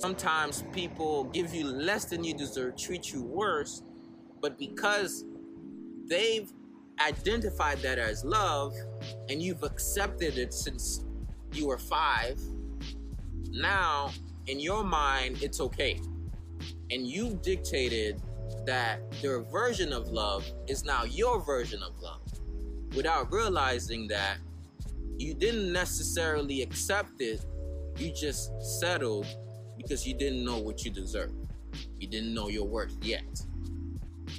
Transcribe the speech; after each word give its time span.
Sometimes 0.00 0.64
people 0.72 1.24
give 1.24 1.54
you 1.54 1.66
less 1.66 2.06
than 2.06 2.24
you 2.24 2.34
deserve, 2.34 2.76
treat 2.76 3.12
you 3.12 3.22
worse, 3.22 3.82
but 4.40 4.58
because 4.58 5.24
they've 6.08 6.50
identified 7.00 7.78
that 7.78 7.98
as 7.98 8.24
love 8.24 8.74
and 9.28 9.42
you've 9.42 9.62
accepted 9.62 10.38
it 10.38 10.54
since 10.54 11.04
you 11.52 11.66
were 11.66 11.78
five, 11.78 12.40
now 13.50 14.10
in 14.46 14.58
your 14.58 14.82
mind 14.82 15.42
it's 15.42 15.60
okay. 15.60 16.00
And 16.90 17.06
you've 17.06 17.42
dictated 17.42 18.20
that 18.64 19.00
their 19.20 19.40
version 19.42 19.92
of 19.92 20.08
love 20.08 20.50
is 20.68 20.84
now 20.84 21.04
your 21.04 21.40
version 21.40 21.82
of 21.82 21.98
love 22.00 22.22
without 22.96 23.30
realizing 23.30 24.08
that 24.08 24.38
you 25.18 25.34
didn't 25.34 25.70
necessarily 25.70 26.62
accept 26.62 27.20
it, 27.20 27.44
you 27.98 28.10
just 28.12 28.50
settled 28.80 29.26
because 29.82 30.06
you 30.06 30.14
didn't 30.14 30.44
know 30.44 30.58
what 30.58 30.84
you 30.84 30.90
deserve. 30.90 31.32
You 31.98 32.08
didn't 32.08 32.32
know 32.32 32.48
your 32.48 32.66
worth 32.66 32.96
yet. 33.02 33.24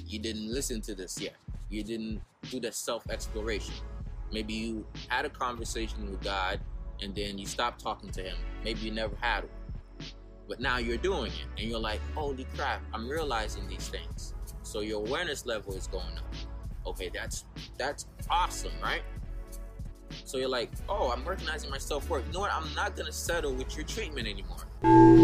You 0.06 0.18
didn't 0.18 0.52
listen 0.52 0.80
to 0.82 0.94
this 0.94 1.20
yet. 1.20 1.36
You 1.68 1.82
didn't 1.82 2.20
do 2.50 2.60
the 2.60 2.72
self 2.72 3.08
exploration. 3.10 3.74
Maybe 4.32 4.54
you 4.54 4.86
had 5.08 5.24
a 5.24 5.30
conversation 5.30 6.10
with 6.10 6.22
God 6.22 6.60
and 7.02 7.14
then 7.14 7.38
you 7.38 7.46
stopped 7.46 7.82
talking 7.82 8.10
to 8.10 8.22
Him. 8.22 8.36
Maybe 8.64 8.80
you 8.80 8.90
never 8.90 9.14
had 9.20 9.44
one. 9.44 10.08
But 10.48 10.60
now 10.60 10.78
you're 10.78 10.98
doing 10.98 11.32
it 11.32 11.46
and 11.58 11.68
you're 11.68 11.80
like, 11.80 12.00
holy 12.14 12.46
crap, 12.56 12.82
I'm 12.92 13.08
realizing 13.08 13.66
these 13.68 13.88
things. 13.88 14.34
So 14.62 14.80
your 14.80 15.06
awareness 15.06 15.46
level 15.46 15.74
is 15.74 15.86
going 15.86 16.16
up. 16.16 16.34
Okay, 16.86 17.10
that's 17.12 17.44
that's 17.78 18.06
awesome, 18.30 18.72
right? 18.82 19.02
So 20.24 20.36
you're 20.38 20.48
like, 20.48 20.70
oh, 20.88 21.10
I'm 21.10 21.24
recognizing 21.26 21.70
my 21.70 21.78
self 21.78 22.08
worth. 22.10 22.26
You 22.26 22.32
know 22.32 22.40
what? 22.40 22.52
I'm 22.52 22.72
not 22.74 22.96
gonna 22.96 23.12
settle 23.12 23.54
with 23.54 23.74
your 23.76 23.86
treatment 23.86 24.28
anymore. 24.28 25.23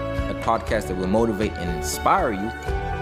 podcast 0.41 0.87
that 0.87 0.97
will 0.97 1.07
motivate 1.07 1.53
and 1.53 1.69
inspire 1.77 2.31
you, 2.31 2.51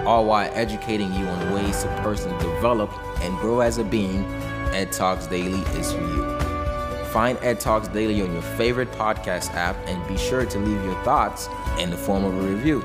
all 0.05 0.25
while 0.25 0.49
educating 0.53 1.13
you 1.13 1.25
on 1.25 1.53
ways 1.53 1.83
to 1.83 1.87
personally 2.03 2.37
develop 2.43 2.91
and 3.21 3.37
grow 3.39 3.61
as 3.61 3.77
a 3.77 3.83
being, 3.83 4.23
Ed 4.73 4.91
Talks 4.91 5.27
Daily 5.27 5.61
is 5.79 5.91
for 5.91 6.01
you. 6.01 6.39
Find 7.05 7.37
Ed 7.41 7.59
Talks 7.59 7.87
Daily 7.87 8.21
on 8.21 8.31
your 8.33 8.41
favorite 8.41 8.91
podcast 8.91 9.53
app 9.55 9.75
and 9.87 10.07
be 10.07 10.17
sure 10.17 10.45
to 10.45 10.59
leave 10.59 10.83
your 10.83 11.03
thoughts 11.03 11.49
in 11.79 11.89
the 11.89 11.97
form 11.97 12.23
of 12.23 12.37
a 12.37 12.41
review. 12.41 12.83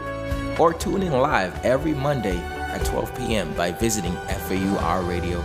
Or 0.58 0.72
tune 0.72 1.02
in 1.02 1.12
live 1.12 1.62
every 1.64 1.92
Monday 1.94 2.39
at 2.39 2.84
12 2.86 3.14
p.m. 3.18 3.52
by 3.55 3.72
visiting 3.72 4.14
FAURadio.com. 4.14 5.44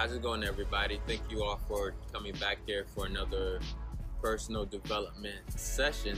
How's 0.00 0.14
it 0.14 0.22
going, 0.22 0.44
everybody? 0.44 0.98
Thank 1.06 1.20
you 1.28 1.44
all 1.44 1.60
for 1.68 1.92
coming 2.10 2.32
back 2.36 2.56
here 2.66 2.86
for 2.86 3.04
another 3.04 3.60
personal 4.22 4.64
development 4.64 5.42
session. 5.54 6.16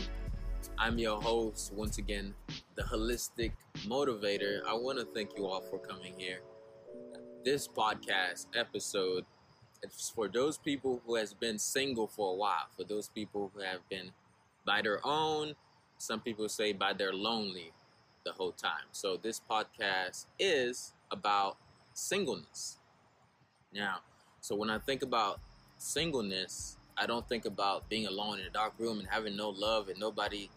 I'm 0.79 0.99
your 0.99 1.21
host, 1.21 1.73
once 1.73 1.99
again, 1.99 2.33
the 2.77 2.83
Holistic 2.83 3.51
Motivator. 3.79 4.61
I 4.69 4.75
want 4.75 5.01
to 5.01 5.05
thank 5.05 5.37
you 5.37 5.49
all 5.49 5.63
for 5.63 5.81
coming 5.81 6.15
here. 6.17 6.43
This 7.45 7.67
podcast 7.67 8.47
episode 8.55 9.25
is 9.83 10.13
for 10.15 10.29
those 10.29 10.59
people 10.59 11.03
who 11.05 11.17
has 11.17 11.35
been 11.35 11.59
single 11.59 12.07
for 12.07 12.35
a 12.35 12.37
while, 12.37 12.69
for 12.77 12.85
those 12.85 13.09
people 13.09 13.51
who 13.53 13.63
have 13.63 13.81
been 13.91 14.13
by 14.65 14.83
their 14.83 15.05
own, 15.05 15.57
some 15.99 16.21
people 16.21 16.49
say 16.49 16.73
by 16.73 16.93
their 16.93 17.13
lonely 17.13 17.73
the 18.25 18.31
whole 18.31 18.53
time. 18.53 18.87
So 18.93 19.17
this 19.21 19.41
podcast 19.51 20.27
is 20.39 20.95
about 21.11 21.57
singleness. 21.95 22.79
Now, 23.75 23.99
so 24.41 24.55
when 24.55 24.71
I 24.71 24.79
think 24.79 25.03
about 25.03 25.41
singleness, 25.79 26.77
I 26.97 27.07
don't 27.07 27.27
think 27.29 27.47
about 27.47 27.89
being 27.89 28.07
alone 28.07 28.41
in 28.41 28.47
a 28.47 28.51
dark 28.51 28.75
room 28.79 28.99
and 28.99 29.09
having 29.09 29.37
no 29.37 29.51
love 29.51 29.89
and 29.89 29.99
nobody 29.99 30.51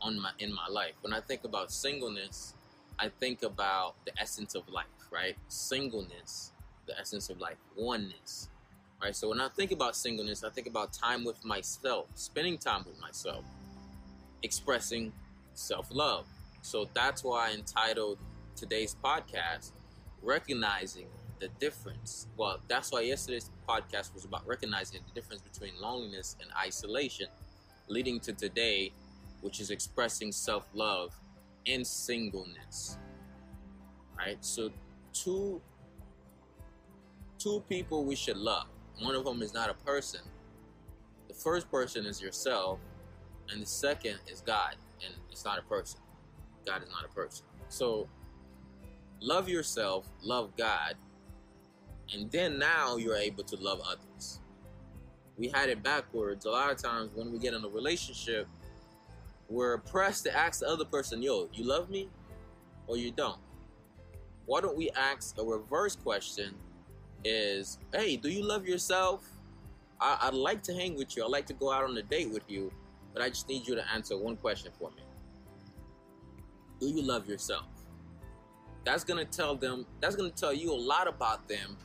on 0.00 0.18
my 0.20 0.30
in 0.38 0.52
my 0.54 0.66
life. 0.68 0.92
When 1.00 1.12
I 1.12 1.20
think 1.20 1.44
about 1.44 1.72
singleness, 1.72 2.54
I 2.98 3.08
think 3.08 3.42
about 3.42 3.94
the 4.04 4.12
essence 4.20 4.54
of 4.54 4.68
life, 4.68 4.86
right? 5.10 5.36
Singleness, 5.48 6.52
the 6.86 6.98
essence 6.98 7.28
of 7.28 7.40
life, 7.40 7.56
oneness. 7.76 8.48
Right? 9.02 9.16
So 9.16 9.30
when 9.30 9.40
I 9.40 9.48
think 9.48 9.72
about 9.72 9.96
singleness, 9.96 10.44
I 10.44 10.50
think 10.50 10.66
about 10.66 10.92
time 10.92 11.24
with 11.24 11.42
myself, 11.44 12.06
spending 12.14 12.58
time 12.58 12.84
with 12.86 13.00
myself, 13.00 13.44
expressing 14.42 15.12
self-love. 15.54 16.26
So 16.62 16.86
that's 16.92 17.24
why 17.24 17.48
I 17.48 17.52
entitled 17.54 18.18
today's 18.56 18.94
podcast 19.02 19.72
recognizing 20.22 21.06
the 21.40 21.48
difference. 21.58 22.28
Well, 22.36 22.60
that's 22.68 22.92
why 22.92 23.00
yesterday's 23.00 23.50
podcast 23.68 24.14
was 24.14 24.24
about 24.24 24.46
recognizing 24.46 25.00
the 25.06 25.20
difference 25.20 25.42
between 25.42 25.72
loneliness 25.80 26.36
and 26.40 26.50
isolation, 26.56 27.26
leading 27.88 28.20
to 28.20 28.32
today, 28.32 28.92
which 29.40 29.60
is 29.60 29.70
expressing 29.70 30.30
self 30.30 30.68
love 30.74 31.12
in 31.64 31.84
singleness. 31.84 32.98
Right? 34.16 34.44
So, 34.44 34.70
two, 35.12 35.60
two 37.38 37.64
people 37.68 38.04
we 38.04 38.14
should 38.14 38.36
love. 38.36 38.66
One 39.00 39.14
of 39.14 39.24
them 39.24 39.40
is 39.40 39.54
not 39.54 39.70
a 39.70 39.74
person. 39.74 40.20
The 41.28 41.34
first 41.34 41.70
person 41.70 42.04
is 42.04 42.20
yourself, 42.20 42.80
and 43.50 43.62
the 43.62 43.66
second 43.66 44.18
is 44.26 44.42
God, 44.42 44.76
and 45.04 45.14
it's 45.30 45.44
not 45.44 45.58
a 45.58 45.62
person. 45.62 46.00
God 46.66 46.82
is 46.82 46.90
not 46.90 47.04
a 47.10 47.14
person. 47.14 47.46
So, 47.68 48.08
love 49.22 49.48
yourself, 49.48 50.06
love 50.22 50.54
God, 50.56 50.96
and 52.12 52.30
then 52.30 52.58
now 52.58 52.96
you're 52.96 53.16
able 53.16 53.44
to 53.44 53.56
love 53.56 53.80
others. 53.86 54.40
We 55.36 55.48
had 55.48 55.68
it 55.68 55.82
backwards. 55.82 56.44
A 56.44 56.50
lot 56.50 56.70
of 56.70 56.76
times 56.76 57.12
when 57.14 57.32
we 57.32 57.38
get 57.38 57.54
in 57.54 57.64
a 57.64 57.68
relationship, 57.68 58.46
we're 59.48 59.78
pressed 59.78 60.24
to 60.24 60.36
ask 60.36 60.60
the 60.60 60.68
other 60.68 60.84
person, 60.84 61.22
yo, 61.22 61.48
you 61.52 61.64
love 61.64 61.90
me 61.90 62.08
or 62.86 62.96
you 62.96 63.10
don't? 63.10 63.38
Why 64.46 64.60
don't 64.60 64.76
we 64.76 64.90
ask 64.90 65.38
a 65.38 65.44
reverse 65.44 65.96
question 65.96 66.54
is, 67.24 67.78
hey, 67.92 68.16
do 68.16 68.28
you 68.28 68.42
love 68.42 68.66
yourself? 68.66 69.24
I- 70.00 70.30
would 70.30 70.38
like 70.38 70.62
to 70.64 70.74
hang 70.74 70.96
with 70.96 71.16
you. 71.16 71.24
I'd 71.24 71.30
like 71.30 71.46
to 71.46 71.52
go 71.52 71.70
out 71.70 71.84
on 71.84 71.96
a 71.96 72.02
date 72.02 72.30
with 72.30 72.44
you, 72.48 72.72
but 73.12 73.22
I 73.22 73.28
just 73.28 73.48
need 73.48 73.66
you 73.66 73.74
to 73.74 73.92
answer 73.92 74.16
one 74.16 74.36
question 74.36 74.72
for 74.78 74.90
me. 74.90 75.02
Do 76.80 76.88
you 76.88 77.02
love 77.02 77.28
yourself? 77.28 77.66
That's 78.84 79.04
gonna 79.04 79.26
tell 79.26 79.54
them, 79.56 79.86
that's 80.00 80.16
gonna 80.16 80.30
tell 80.30 80.54
you 80.54 80.72
a 80.72 80.74
lot 80.74 81.06
about 81.06 81.46
them 81.48 81.76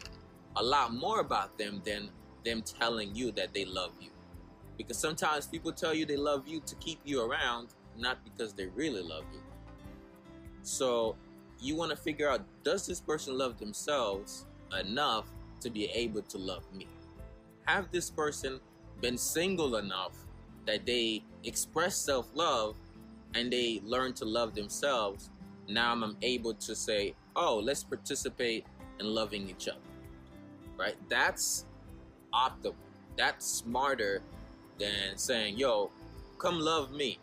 a 0.58 0.64
lot 0.64 0.94
more 0.94 1.20
about 1.20 1.58
them 1.58 1.82
than 1.84 2.10
them 2.44 2.62
telling 2.62 3.14
you 3.14 3.32
that 3.32 3.54
they 3.54 3.66
love 3.66 3.92
you. 4.00 4.10
Because 4.78 4.98
sometimes 4.98 5.48
people 5.48 5.72
tell 5.72 5.94
you 5.94 6.06
they 6.06 6.18
love 6.18 6.48
you 6.48 6.62
to 6.62 6.76
keep 6.76 7.00
you 7.04 7.22
around, 7.22 7.70
not 7.98 8.24
because 8.24 8.54
they 8.54 8.68
really 8.68 9.02
love 9.02 9.24
you. 9.34 9.40
So 10.62 11.16
you 11.60 11.76
want 11.76 11.92
to 11.92 11.98
figure 11.98 12.30
out 12.30 12.42
does 12.64 12.86
this 12.86 13.00
person 13.00 13.38
love 13.38 13.58
themselves 13.58 14.46
enough 14.80 15.28
to 15.62 15.70
be 15.70 15.86
able 15.86 16.22
to 16.24 16.38
love 16.38 16.64
me? 16.74 16.88
Have 17.66 17.92
this 17.92 18.10
person 18.10 18.60
been 19.02 19.18
single 19.18 19.78
enough 19.78 20.14
that 20.66 20.86
they 20.86 21.24
express 21.44 21.96
self 21.96 22.28
love 22.34 22.76
and 23.34 23.52
they 23.52 23.82
learn 23.84 24.14
to 24.14 24.26
love 24.26 24.56
themselves? 24.56 25.30
Now 25.68 25.92
I'm 25.92 26.18
able 26.22 26.54
to 26.54 26.76
say, 26.76 27.16
oh, 27.36 27.58
let's 27.58 27.84
participate 27.84 28.66
in 29.00 29.08
loving 29.08 29.50
each 29.50 29.68
other 29.68 29.95
right? 30.78 30.96
That's 31.10 31.66
optimal. 32.34 32.76
That's 33.18 33.46
smarter 33.46 34.22
than 34.78 35.18
saying, 35.18 35.58
yo, 35.58 35.92
come 36.38 36.60
love 36.60 36.92
me. 36.92 37.20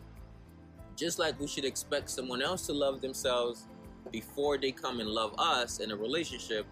Just 0.95 1.19
like 1.19 1.39
we 1.39 1.47
should 1.47 1.65
expect 1.65 2.09
someone 2.09 2.41
else 2.41 2.65
to 2.67 2.73
love 2.73 3.01
themselves 3.01 3.67
before 4.11 4.57
they 4.57 4.71
come 4.71 4.99
and 4.99 5.09
love 5.09 5.33
us 5.37 5.79
in 5.79 5.91
a 5.91 5.95
relationship, 5.95 6.65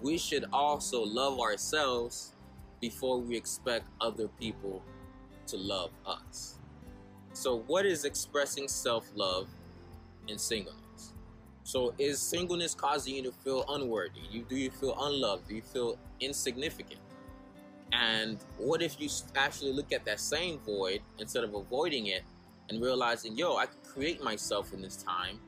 we 0.00 0.18
should 0.18 0.44
also 0.52 1.02
love 1.04 1.40
ourselves 1.40 2.34
before 2.80 3.20
we 3.20 3.36
expect 3.36 3.86
other 4.00 4.28
people 4.28 4.82
to 5.46 5.56
love 5.56 5.90
us. 6.06 6.58
So, 7.32 7.60
what 7.66 7.86
is 7.86 8.04
expressing 8.04 8.68
self 8.68 9.10
love 9.14 9.48
in 10.28 10.38
singleness? 10.38 10.83
So, 11.64 11.94
is 11.98 12.20
singleness 12.20 12.74
causing 12.74 13.14
you 13.16 13.22
to 13.22 13.32
feel 13.32 13.64
unworthy? 13.70 14.20
You, 14.30 14.44
do 14.46 14.54
you 14.54 14.70
feel 14.70 14.94
unloved? 15.00 15.48
Do 15.48 15.54
you 15.54 15.62
feel 15.62 15.98
insignificant? 16.20 17.00
And 17.90 18.38
what 18.58 18.82
if 18.82 19.00
you 19.00 19.08
actually 19.34 19.72
look 19.72 19.90
at 19.90 20.04
that 20.04 20.20
same 20.20 20.58
void 20.58 21.00
instead 21.18 21.42
of 21.42 21.54
avoiding 21.54 22.08
it 22.08 22.22
and 22.68 22.82
realizing, 22.82 23.36
yo, 23.36 23.56
I 23.56 23.66
can 23.66 23.78
create 23.82 24.22
myself 24.22 24.74
in 24.74 24.82
this 24.82 24.96
time 24.96 25.40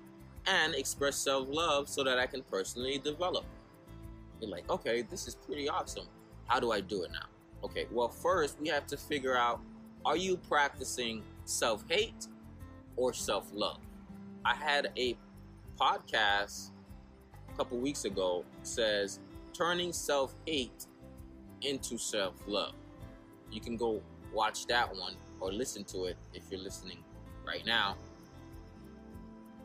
and 0.46 0.74
express 0.74 1.16
self 1.16 1.48
love 1.50 1.86
so 1.86 2.02
that 2.04 2.18
I 2.18 2.26
can 2.26 2.42
personally 2.44 2.98
develop? 2.98 3.44
You're 4.40 4.50
like, 4.50 4.70
okay, 4.70 5.02
this 5.02 5.28
is 5.28 5.34
pretty 5.34 5.68
awesome. 5.68 6.06
How 6.46 6.60
do 6.60 6.72
I 6.72 6.80
do 6.80 7.02
it 7.02 7.10
now? 7.12 7.26
Okay, 7.62 7.86
well, 7.92 8.08
first 8.08 8.58
we 8.58 8.68
have 8.68 8.86
to 8.86 8.96
figure 8.96 9.36
out 9.36 9.60
are 10.06 10.16
you 10.16 10.38
practicing 10.38 11.22
self 11.44 11.84
hate 11.90 12.26
or 12.96 13.12
self 13.12 13.50
love? 13.52 13.80
I 14.46 14.54
had 14.54 14.92
a 14.96 15.16
podcast 15.76 16.70
a 17.52 17.56
couple 17.56 17.78
weeks 17.78 18.04
ago 18.04 18.44
says 18.62 19.20
turning 19.52 19.92
self 19.92 20.34
hate 20.46 20.86
into 21.62 21.98
self 21.98 22.34
love. 22.46 22.74
You 23.50 23.60
can 23.60 23.76
go 23.76 24.02
watch 24.32 24.66
that 24.66 24.94
one 24.94 25.14
or 25.40 25.52
listen 25.52 25.84
to 25.84 26.04
it 26.04 26.16
if 26.34 26.44
you're 26.50 26.60
listening 26.60 26.98
right 27.46 27.64
now. 27.64 27.96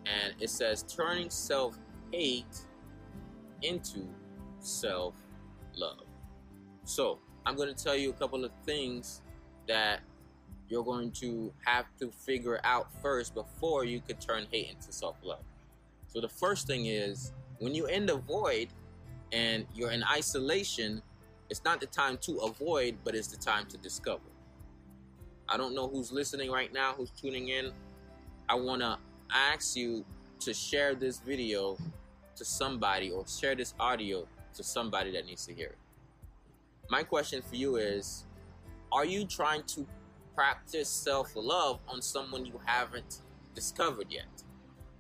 And 0.06 0.34
it 0.40 0.50
says 0.50 0.84
turning 0.84 1.30
self 1.30 1.78
hate 2.12 2.62
into 3.62 4.07
self 4.60 5.16
love. 5.75 6.06
So, 6.84 7.19
I'm 7.46 7.56
going 7.56 7.74
to 7.74 7.84
tell 7.84 7.96
you 7.96 8.10
a 8.10 8.14
couple 8.14 8.44
of 8.46 8.52
things 8.66 9.22
that 9.68 10.02
you're 10.69 10.84
going 10.84 11.12
to 11.12 11.52
have 11.66 11.86
to 12.00 12.12
figure 12.12 12.60
out 12.64 12.88
first 13.02 13.34
before 13.34 13.84
you 13.84 14.00
could 14.00 14.22
turn 14.22 14.46
hate 14.52 14.69
into 14.69 14.92
self 14.92 15.18
love. 15.24 15.44
So, 16.13 16.19
the 16.19 16.28
first 16.28 16.68
thing 16.68 16.88
is 16.88 17.31
when 17.60 17.74
you're 17.74 17.90
in 17.90 18.06
the 18.06 18.18
void 18.18 18.68
and 19.31 19.66
you're 19.74 19.92
in 19.92 20.04
isolation, 20.04 21.02
it's 21.50 21.63
not 21.63 21.80
the 21.80 21.86
time 21.86 22.18
to 22.24 22.38
avoid, 22.40 22.98
but 23.06 23.16
it's 23.16 23.28
the 23.28 23.38
time 23.38 23.66
to 23.68 23.78
discover. 23.78 24.22
I 25.48 25.56
don't 25.56 25.74
know 25.74 25.88
who's 25.88 26.12
listening 26.12 26.52
right 26.52 26.72
now, 26.74 26.94
who's 26.98 27.12
tuning 27.12 27.48
in. 27.48 27.72
I 28.50 28.56
want 28.56 28.81
to 28.81 28.98
ask 29.34 29.78
you 29.78 30.04
to 30.42 30.54
share 30.54 30.96
this 30.96 31.19
video 31.19 31.78
to 32.36 32.44
somebody 32.44 33.10
or 33.10 33.25
share 33.25 33.56
this 33.56 33.74
audio 33.80 34.28
to 34.56 34.64
somebody 34.64 35.12
that 35.12 35.25
needs 35.25 35.46
to 35.46 35.54
hear 35.54 35.68
it. 35.68 35.78
My 36.90 37.04
question 37.04 37.42
for 37.42 37.56
you 37.56 37.78
is 37.78 38.25
Are 38.92 39.06
you 39.06 39.25
trying 39.25 39.64
to 39.68 39.88
practice 40.36 40.90
self 40.90 41.31
love 41.36 41.80
on 41.88 42.02
someone 42.02 42.46
you 42.46 42.60
haven't 42.66 43.22
discovered 43.56 44.07
yet? 44.10 44.44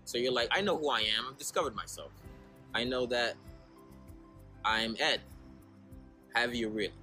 So 0.05 0.17
you're 0.17 0.31
like, 0.31 0.49
I 0.51 0.61
know 0.61 0.77
who 0.77 0.89
I 0.89 0.99
am, 0.99 1.27
I've 1.29 1.37
discovered 1.37 1.75
myself. 1.75 2.11
I 2.73 2.83
know 2.83 3.05
that 3.07 3.35
I'm 4.63 4.95
Ed. 4.99 5.21
Have 6.33 6.55
you 6.55 6.69
really? 6.69 6.93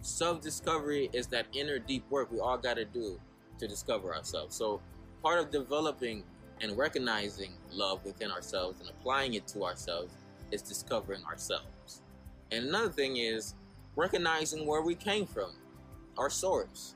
Self 0.00 0.40
discovery 0.40 1.10
is 1.12 1.26
that 1.28 1.46
inner 1.52 1.78
deep 1.78 2.08
work 2.10 2.30
we 2.30 2.38
all 2.38 2.58
got 2.58 2.74
to 2.74 2.84
do 2.84 3.20
to 3.58 3.66
discover 3.66 4.14
ourselves. 4.14 4.54
So, 4.54 4.80
part 5.22 5.38
of 5.38 5.50
developing 5.50 6.22
and 6.60 6.76
recognizing 6.76 7.52
love 7.70 8.04
within 8.04 8.30
ourselves 8.30 8.80
and 8.80 8.88
applying 8.88 9.34
it 9.34 9.46
to 9.48 9.64
ourselves 9.64 10.14
is 10.50 10.62
discovering 10.62 11.24
ourselves. 11.24 12.02
And 12.52 12.66
another 12.68 12.88
thing 12.88 13.16
is 13.16 13.54
recognizing 13.96 14.66
where 14.66 14.82
we 14.82 14.94
came 14.94 15.26
from, 15.26 15.50
our 16.16 16.30
source. 16.30 16.94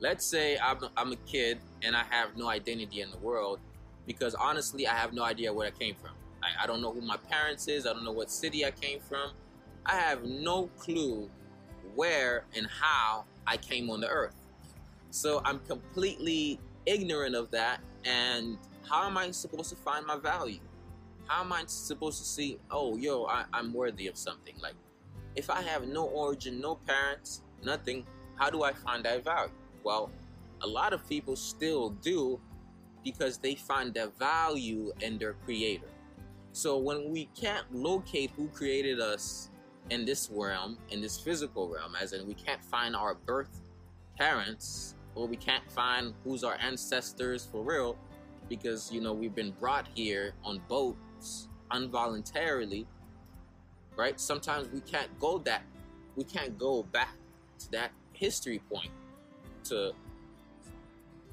Let's 0.00 0.24
say 0.24 0.58
I'm, 0.58 0.78
I'm 0.96 1.12
a 1.12 1.16
kid 1.16 1.58
and 1.82 1.94
I 1.94 2.04
have 2.10 2.36
no 2.36 2.48
identity 2.48 3.00
in 3.00 3.10
the 3.10 3.18
world 3.18 3.60
because 4.06 4.34
honestly, 4.34 4.86
I 4.86 4.94
have 4.94 5.12
no 5.12 5.24
idea 5.24 5.52
where 5.52 5.66
I 5.66 5.70
came 5.70 5.94
from. 5.94 6.12
I, 6.42 6.64
I 6.64 6.66
don't 6.66 6.80
know 6.80 6.92
who 6.92 7.00
my 7.00 7.16
parents 7.16 7.68
is. 7.68 7.86
I 7.86 7.92
don't 7.92 8.04
know 8.04 8.12
what 8.12 8.30
city 8.30 8.64
I 8.64 8.70
came 8.70 9.00
from. 9.00 9.32
I 9.84 9.96
have 9.96 10.24
no 10.24 10.66
clue 10.78 11.30
where 11.94 12.44
and 12.56 12.66
how 12.66 13.24
I 13.46 13.56
came 13.56 13.90
on 13.90 14.00
the 14.00 14.08
earth. 14.08 14.34
So 15.10 15.40
I'm 15.44 15.60
completely 15.60 16.60
ignorant 16.84 17.34
of 17.34 17.50
that. 17.52 17.80
And 18.04 18.58
how 18.88 19.06
am 19.06 19.16
I 19.16 19.30
supposed 19.30 19.70
to 19.70 19.76
find 19.76 20.06
my 20.06 20.16
value? 20.16 20.60
How 21.26 21.42
am 21.42 21.52
I 21.52 21.64
supposed 21.66 22.18
to 22.18 22.24
see, 22.24 22.58
oh, 22.70 22.96
yo, 22.96 23.24
I, 23.26 23.44
I'm 23.52 23.72
worthy 23.72 24.06
of 24.06 24.16
something? 24.16 24.54
Like, 24.62 24.74
if 25.34 25.50
I 25.50 25.62
have 25.62 25.88
no 25.88 26.04
origin, 26.04 26.60
no 26.60 26.76
parents, 26.86 27.42
nothing, 27.64 28.06
how 28.36 28.50
do 28.50 28.62
I 28.62 28.72
find 28.72 29.04
that 29.04 29.24
value? 29.24 29.52
Well, 29.82 30.10
a 30.62 30.66
lot 30.66 30.92
of 30.92 31.06
people 31.08 31.34
still 31.36 31.90
do 31.90 32.40
because 33.06 33.38
they 33.38 33.54
find 33.54 33.94
their 33.94 34.08
value 34.18 34.92
in 35.00 35.16
their 35.16 35.34
creator. 35.44 35.86
So 36.50 36.76
when 36.76 37.12
we 37.12 37.28
can't 37.40 37.64
locate 37.72 38.32
who 38.36 38.48
created 38.48 38.98
us 38.98 39.48
in 39.90 40.04
this 40.04 40.28
realm, 40.28 40.76
in 40.90 41.00
this 41.00 41.16
physical 41.16 41.68
realm, 41.68 41.94
as 41.94 42.12
in 42.12 42.26
we 42.26 42.34
can't 42.34 42.64
find 42.64 42.96
our 42.96 43.14
birth 43.14 43.60
parents, 44.18 44.96
or 45.14 45.28
we 45.28 45.36
can't 45.36 45.70
find 45.70 46.14
who's 46.24 46.42
our 46.42 46.56
ancestors 46.60 47.46
for 47.46 47.62
real, 47.62 47.96
because 48.48 48.90
you 48.90 49.00
know 49.00 49.12
we've 49.12 49.36
been 49.36 49.52
brought 49.52 49.86
here 49.94 50.32
on 50.42 50.60
boats 50.66 51.48
involuntarily, 51.72 52.88
right? 53.94 54.18
Sometimes 54.18 54.68
we 54.72 54.80
can't 54.80 55.16
go 55.20 55.38
that, 55.38 55.62
we 56.16 56.24
can't 56.24 56.58
go 56.58 56.82
back 56.82 57.14
to 57.60 57.70
that 57.70 57.92
history 58.14 58.60
point 58.68 58.90
to 59.62 59.92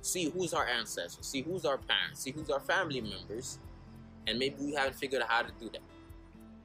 see 0.03 0.29
who's 0.29 0.53
our 0.53 0.67
ancestors, 0.67 1.25
see 1.25 1.41
who's 1.41 1.65
our 1.65 1.77
parents, 1.77 2.21
see 2.21 2.31
who's 2.31 2.49
our 2.49 2.59
family 2.59 3.01
members, 3.01 3.59
and 4.27 4.37
maybe 4.37 4.55
we 4.59 4.73
haven't 4.73 4.95
figured 4.95 5.21
out 5.21 5.29
how 5.29 5.41
to 5.41 5.51
do 5.59 5.69
that. 5.69 5.81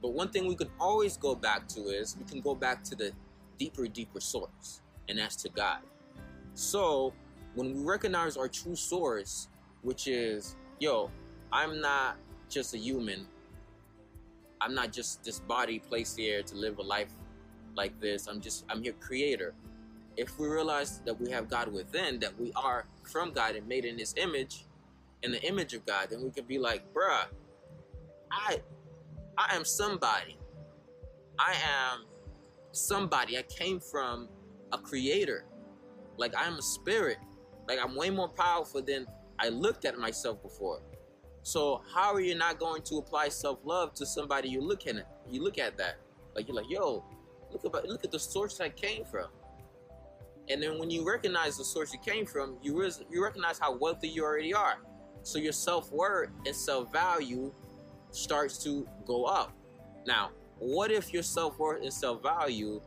But 0.01 0.09
one 0.09 0.29
thing 0.29 0.47
we 0.47 0.55
can 0.55 0.69
always 0.79 1.17
go 1.17 1.35
back 1.35 1.67
to 1.69 1.81
is 1.81 2.15
we 2.17 2.25
can 2.25 2.41
go 2.41 2.53
back 2.53 2.83
to 2.85 2.95
the 2.95 3.11
deeper, 3.57 3.87
deeper 3.87 4.19
source, 4.19 4.81
and 5.07 5.17
that's 5.17 5.35
to 5.37 5.49
God. 5.49 5.79
So 6.53 7.13
when 7.55 7.73
we 7.73 7.83
recognize 7.83 8.37
our 8.37 8.47
true 8.47 8.75
source, 8.75 9.47
which 9.81 10.07
is, 10.07 10.55
yo, 10.79 11.09
I'm 11.51 11.81
not 11.81 12.17
just 12.49 12.73
a 12.73 12.77
human. 12.77 13.25
I'm 14.61 14.75
not 14.75 14.91
just 14.91 15.23
this 15.23 15.39
body 15.39 15.79
placed 15.79 16.17
here 16.17 16.43
to 16.43 16.55
live 16.55 16.79
a 16.79 16.81
life 16.81 17.11
like 17.75 17.97
this. 18.01 18.27
I'm 18.27 18.41
just, 18.41 18.65
I'm 18.69 18.83
here 18.83 18.93
creator. 18.99 19.53
If 20.17 20.37
we 20.37 20.47
realize 20.47 20.99
that 21.05 21.19
we 21.19 21.31
have 21.31 21.49
God 21.49 21.71
within, 21.71 22.19
that 22.19 22.37
we 22.39 22.51
are 22.55 22.85
from 23.03 23.31
God 23.31 23.55
and 23.55 23.67
made 23.67 23.85
in 23.85 23.97
his 23.97 24.13
image, 24.17 24.65
in 25.23 25.31
the 25.31 25.41
image 25.43 25.73
of 25.73 25.85
God, 25.85 26.07
then 26.09 26.23
we 26.23 26.29
can 26.31 26.45
be 26.45 26.57
like, 26.57 26.93
bruh, 26.93 27.25
I 28.31 28.61
I 29.37 29.55
am 29.55 29.63
somebody. 29.63 30.37
I 31.37 31.53
am 31.53 32.05
somebody. 32.71 33.37
I 33.37 33.43
came 33.43 33.79
from 33.79 34.27
a 34.71 34.77
creator. 34.77 35.45
Like 36.17 36.33
I'm 36.37 36.55
a 36.55 36.61
spirit. 36.61 37.17
Like 37.67 37.79
I'm 37.81 37.95
way 37.95 38.09
more 38.09 38.27
powerful 38.29 38.81
than 38.81 39.07
I 39.39 39.49
looked 39.49 39.85
at 39.85 39.97
myself 39.97 40.41
before. 40.43 40.81
So 41.43 41.81
how 41.93 42.13
are 42.13 42.19
you 42.19 42.35
not 42.35 42.59
going 42.59 42.81
to 42.83 42.95
apply 42.97 43.29
self-love 43.29 43.93
to 43.95 44.05
somebody 44.05 44.49
you 44.49 44.61
look 44.61 44.85
at? 44.87 44.95
You 45.29 45.41
look 45.43 45.57
at 45.57 45.77
that. 45.77 45.95
Like 46.35 46.47
you're 46.47 46.55
like, 46.55 46.69
yo, 46.69 47.03
look 47.51 47.63
about 47.63 47.87
look 47.87 48.03
at 48.03 48.11
the 48.11 48.19
source 48.19 48.59
I 48.59 48.69
came 48.69 49.05
from. 49.05 49.27
And 50.49 50.61
then 50.61 50.79
when 50.79 50.89
you 50.89 51.07
recognize 51.07 51.57
the 51.57 51.63
source 51.63 51.93
you 51.93 51.99
came 51.99 52.25
from, 52.25 52.57
you 52.61 52.89
you 53.09 53.23
recognize 53.23 53.59
how 53.59 53.75
wealthy 53.75 54.09
you 54.09 54.23
already 54.23 54.53
are. 54.53 54.77
So 55.21 55.37
your 55.37 55.51
self-worth 55.51 56.29
and 56.45 56.55
self-value 56.55 57.53
starts 58.11 58.57
to 58.63 58.87
go 59.05 59.25
up. 59.25 59.53
Now, 60.05 60.31
what 60.57 60.91
if 60.91 61.13
your 61.13 61.23
self 61.23 61.59
worth 61.59 61.83
and 61.83 61.93
self 61.93 62.23
value 62.23 62.81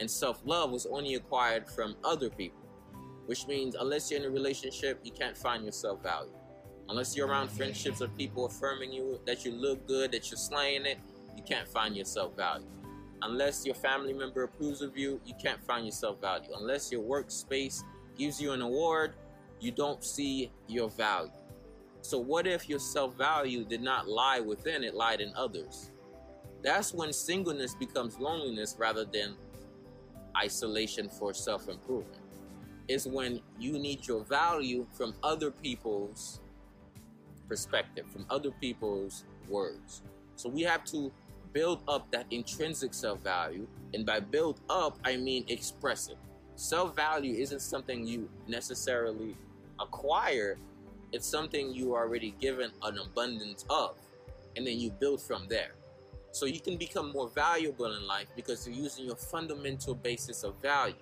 and 0.00 0.10
self 0.10 0.42
love 0.44 0.70
was 0.70 0.86
only 0.86 1.14
acquired 1.14 1.68
from 1.68 1.96
other 2.04 2.30
people? 2.30 2.60
Which 3.26 3.46
means, 3.46 3.74
unless 3.74 4.10
you're 4.10 4.20
in 4.20 4.26
a 4.26 4.30
relationship, 4.30 5.00
you 5.02 5.12
can't 5.12 5.36
find 5.36 5.62
your 5.62 5.72
self 5.72 6.02
value. 6.02 6.32
Unless 6.88 7.16
you're 7.16 7.26
around 7.26 7.48
friendships 7.48 8.02
of 8.02 8.14
people 8.16 8.44
affirming 8.44 8.92
you 8.92 9.18
that 9.24 9.44
you 9.44 9.52
look 9.52 9.86
good, 9.86 10.12
that 10.12 10.30
you're 10.30 10.38
slaying 10.38 10.84
it, 10.84 10.98
you 11.36 11.42
can't 11.42 11.66
find 11.66 11.96
your 11.96 12.04
self 12.04 12.36
value. 12.36 12.66
Unless 13.24 13.64
your 13.64 13.74
family 13.74 14.12
member 14.12 14.42
approves 14.42 14.82
of 14.82 14.98
you, 14.98 15.18
you 15.24 15.34
can't 15.42 15.62
find 15.64 15.86
yourself 15.86 16.20
value. 16.20 16.50
Unless 16.58 16.92
your 16.92 17.02
workspace 17.02 17.82
gives 18.18 18.38
you 18.38 18.52
an 18.52 18.60
award, 18.60 19.14
you 19.60 19.72
don't 19.72 20.04
see 20.04 20.52
your 20.68 20.90
value. 20.90 21.32
So, 22.02 22.18
what 22.18 22.46
if 22.46 22.68
your 22.68 22.78
self 22.78 23.16
value 23.16 23.64
did 23.64 23.80
not 23.80 24.06
lie 24.06 24.40
within, 24.40 24.84
it 24.84 24.94
lied 24.94 25.22
in 25.22 25.32
others? 25.34 25.90
That's 26.62 26.92
when 26.92 27.14
singleness 27.14 27.74
becomes 27.74 28.18
loneliness 28.18 28.76
rather 28.78 29.06
than 29.06 29.36
isolation 30.36 31.08
for 31.08 31.32
self 31.32 31.70
improvement. 31.70 32.20
Is 32.88 33.06
when 33.06 33.40
you 33.58 33.78
need 33.78 34.06
your 34.06 34.22
value 34.22 34.86
from 34.92 35.14
other 35.22 35.50
people's 35.50 36.40
perspective, 37.48 38.04
from 38.12 38.26
other 38.28 38.50
people's 38.50 39.24
words. 39.48 40.02
So, 40.36 40.50
we 40.50 40.60
have 40.60 40.84
to 40.86 41.10
build 41.54 41.82
up 41.88 42.10
that 42.10 42.26
intrinsic 42.30 42.92
self 42.92 43.22
value. 43.22 43.66
And 43.94 44.04
by 44.04 44.20
build 44.20 44.60
up, 44.68 44.98
I 45.04 45.16
mean 45.16 45.46
express 45.48 46.08
it. 46.08 46.18
Self 46.56 46.94
value 46.94 47.34
isn't 47.40 47.60
something 47.60 48.06
you 48.06 48.28
necessarily 48.46 49.36
acquire, 49.80 50.58
it's 51.12 51.26
something 51.26 51.72
you 51.72 51.94
are 51.94 52.02
already 52.02 52.34
given 52.40 52.70
an 52.82 52.98
abundance 52.98 53.64
of, 53.70 53.96
and 54.56 54.66
then 54.66 54.78
you 54.78 54.90
build 54.90 55.22
from 55.22 55.46
there. 55.48 55.72
So 56.32 56.46
you 56.46 56.60
can 56.60 56.76
become 56.76 57.12
more 57.12 57.28
valuable 57.28 57.86
in 57.86 58.06
life 58.06 58.26
because 58.34 58.66
you're 58.66 58.76
using 58.76 59.06
your 59.06 59.16
fundamental 59.16 59.94
basis 59.94 60.42
of 60.42 60.60
value 60.60 60.94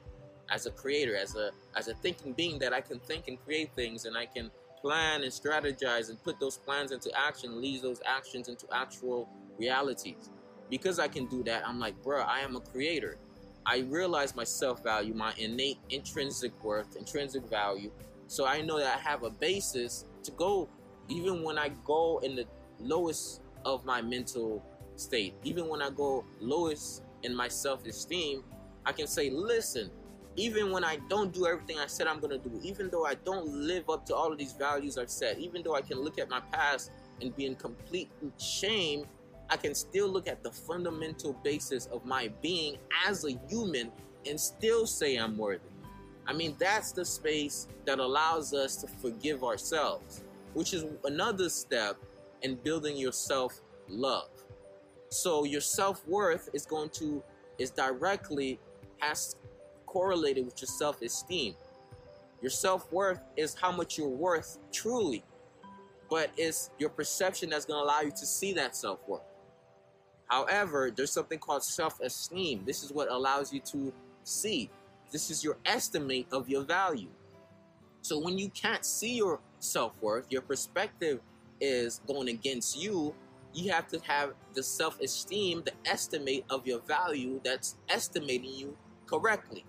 as 0.50 0.66
a 0.66 0.70
creator, 0.70 1.16
as 1.16 1.34
a 1.34 1.50
as 1.74 1.88
a 1.88 1.94
thinking 1.94 2.34
being 2.34 2.58
that 2.58 2.74
I 2.74 2.82
can 2.82 2.98
think 3.00 3.28
and 3.28 3.42
create 3.44 3.70
things 3.74 4.04
and 4.04 4.16
I 4.16 4.26
can 4.26 4.50
plan 4.80 5.22
and 5.22 5.32
strategize 5.32 6.10
and 6.10 6.22
put 6.22 6.38
those 6.40 6.58
plans 6.58 6.92
into 6.92 7.10
action, 7.18 7.60
lead 7.62 7.82
those 7.82 8.02
actions 8.04 8.48
into 8.48 8.66
actual 8.72 9.28
realities. 9.58 10.28
Because 10.72 10.98
I 10.98 11.06
can 11.06 11.26
do 11.26 11.42
that, 11.42 11.68
I'm 11.68 11.78
like, 11.78 12.02
bruh, 12.02 12.26
I 12.26 12.40
am 12.40 12.56
a 12.56 12.60
creator. 12.60 13.18
I 13.66 13.80
realize 13.80 14.34
my 14.34 14.44
self 14.44 14.82
value, 14.82 15.12
my 15.12 15.34
innate 15.36 15.76
intrinsic 15.90 16.64
worth, 16.64 16.96
intrinsic 16.96 17.44
value. 17.44 17.90
So 18.26 18.46
I 18.46 18.62
know 18.62 18.78
that 18.78 18.96
I 18.96 18.98
have 18.98 19.22
a 19.22 19.28
basis 19.28 20.06
to 20.22 20.30
go, 20.30 20.70
even 21.10 21.42
when 21.42 21.58
I 21.58 21.72
go 21.84 22.20
in 22.22 22.36
the 22.36 22.46
lowest 22.80 23.42
of 23.66 23.84
my 23.84 24.00
mental 24.00 24.64
state, 24.96 25.34
even 25.44 25.68
when 25.68 25.82
I 25.82 25.90
go 25.90 26.24
lowest 26.40 27.02
in 27.22 27.36
my 27.36 27.48
self 27.48 27.84
esteem, 27.84 28.42
I 28.86 28.92
can 28.92 29.06
say, 29.06 29.28
listen, 29.28 29.90
even 30.36 30.70
when 30.70 30.84
I 30.84 30.96
don't 31.10 31.34
do 31.34 31.46
everything 31.46 31.80
I 31.80 31.86
said 31.86 32.06
I'm 32.06 32.18
to 32.22 32.38
do, 32.38 32.60
even 32.62 32.88
though 32.88 33.04
I 33.04 33.16
don't 33.16 33.46
live 33.46 33.90
up 33.90 34.06
to 34.06 34.14
all 34.14 34.32
of 34.32 34.38
these 34.38 34.54
values 34.54 34.96
I've 34.96 35.10
set, 35.10 35.38
even 35.38 35.62
though 35.62 35.74
I 35.74 35.82
can 35.82 36.00
look 36.00 36.18
at 36.18 36.30
my 36.30 36.40
past 36.50 36.92
and 37.20 37.36
be 37.36 37.44
in 37.44 37.56
complete 37.56 38.08
shame, 38.38 39.04
I 39.52 39.56
can 39.58 39.74
still 39.74 40.08
look 40.08 40.28
at 40.28 40.42
the 40.42 40.50
fundamental 40.50 41.34
basis 41.44 41.84
of 41.92 42.06
my 42.06 42.28
being 42.40 42.78
as 43.06 43.26
a 43.26 43.38
human 43.50 43.92
and 44.26 44.40
still 44.40 44.86
say 44.86 45.16
I'm 45.16 45.36
worthy. 45.36 45.60
I 46.26 46.32
mean, 46.32 46.56
that's 46.58 46.92
the 46.92 47.04
space 47.04 47.68
that 47.84 47.98
allows 47.98 48.54
us 48.54 48.76
to 48.76 48.86
forgive 48.86 49.44
ourselves, 49.44 50.24
which 50.54 50.72
is 50.72 50.86
another 51.04 51.50
step 51.50 51.98
in 52.40 52.54
building 52.54 52.96
your 52.96 53.12
self 53.12 53.60
love. 53.90 54.30
So 55.10 55.44
your 55.44 55.60
self 55.60 56.08
worth 56.08 56.48
is 56.54 56.64
going 56.64 56.88
to 56.94 57.22
is 57.58 57.70
directly 57.70 58.58
has 59.00 59.36
correlated 59.84 60.46
with 60.46 60.58
your 60.62 60.68
self 60.68 61.02
esteem. 61.02 61.56
Your 62.40 62.50
self 62.50 62.90
worth 62.90 63.20
is 63.36 63.54
how 63.54 63.70
much 63.70 63.98
you're 63.98 64.08
worth 64.08 64.56
truly, 64.72 65.22
but 66.08 66.30
it's 66.38 66.70
your 66.78 66.88
perception 66.88 67.50
that's 67.50 67.66
going 67.66 67.80
to 67.80 67.84
allow 67.84 68.00
you 68.00 68.12
to 68.12 68.24
see 68.24 68.54
that 68.54 68.74
self 68.74 69.06
worth. 69.06 69.20
However, 70.32 70.90
there's 70.90 71.12
something 71.12 71.38
called 71.38 71.62
self 71.62 72.00
esteem. 72.00 72.62
This 72.64 72.82
is 72.82 72.90
what 72.90 73.10
allows 73.10 73.52
you 73.52 73.60
to 73.72 73.92
see. 74.24 74.70
This 75.10 75.30
is 75.30 75.44
your 75.44 75.58
estimate 75.66 76.26
of 76.32 76.48
your 76.48 76.62
value. 76.62 77.10
So 78.00 78.18
when 78.18 78.38
you 78.38 78.48
can't 78.48 78.82
see 78.82 79.16
your 79.16 79.40
self 79.58 79.92
worth, 80.00 80.28
your 80.30 80.40
perspective 80.40 81.20
is 81.60 82.00
going 82.06 82.30
against 82.30 82.82
you, 82.82 83.14
you 83.52 83.70
have 83.72 83.88
to 83.88 84.00
have 84.04 84.32
the 84.54 84.62
self 84.62 84.98
esteem, 85.02 85.64
the 85.66 85.74
estimate 85.84 86.46
of 86.48 86.66
your 86.66 86.80
value 86.80 87.38
that's 87.44 87.76
estimating 87.90 88.54
you 88.54 88.74
correctly. 89.04 89.66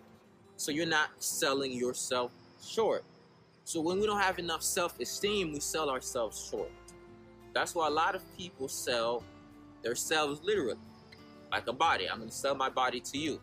So 0.56 0.72
you're 0.72 0.86
not 0.86 1.10
selling 1.18 1.74
yourself 1.74 2.32
short. 2.66 3.04
So 3.66 3.82
when 3.82 4.00
we 4.00 4.08
don't 4.08 4.22
have 4.22 4.40
enough 4.40 4.64
self 4.64 4.98
esteem, 5.02 5.52
we 5.52 5.60
sell 5.60 5.90
ourselves 5.90 6.50
short. 6.50 6.72
That's 7.54 7.76
why 7.76 7.88
a 7.88 7.92
lot 7.92 8.16
of 8.16 8.22
people 8.38 8.70
sell 8.70 9.26
themselves 9.84 10.42
literally, 10.44 10.80
like 11.52 11.68
a 11.68 11.74
body. 11.74 12.10
I'm 12.10 12.18
going 12.18 12.30
to 12.30 12.36
sell 12.36 12.56
my 12.56 12.70
body 12.70 13.00
to 13.00 13.18
you. 13.18 13.40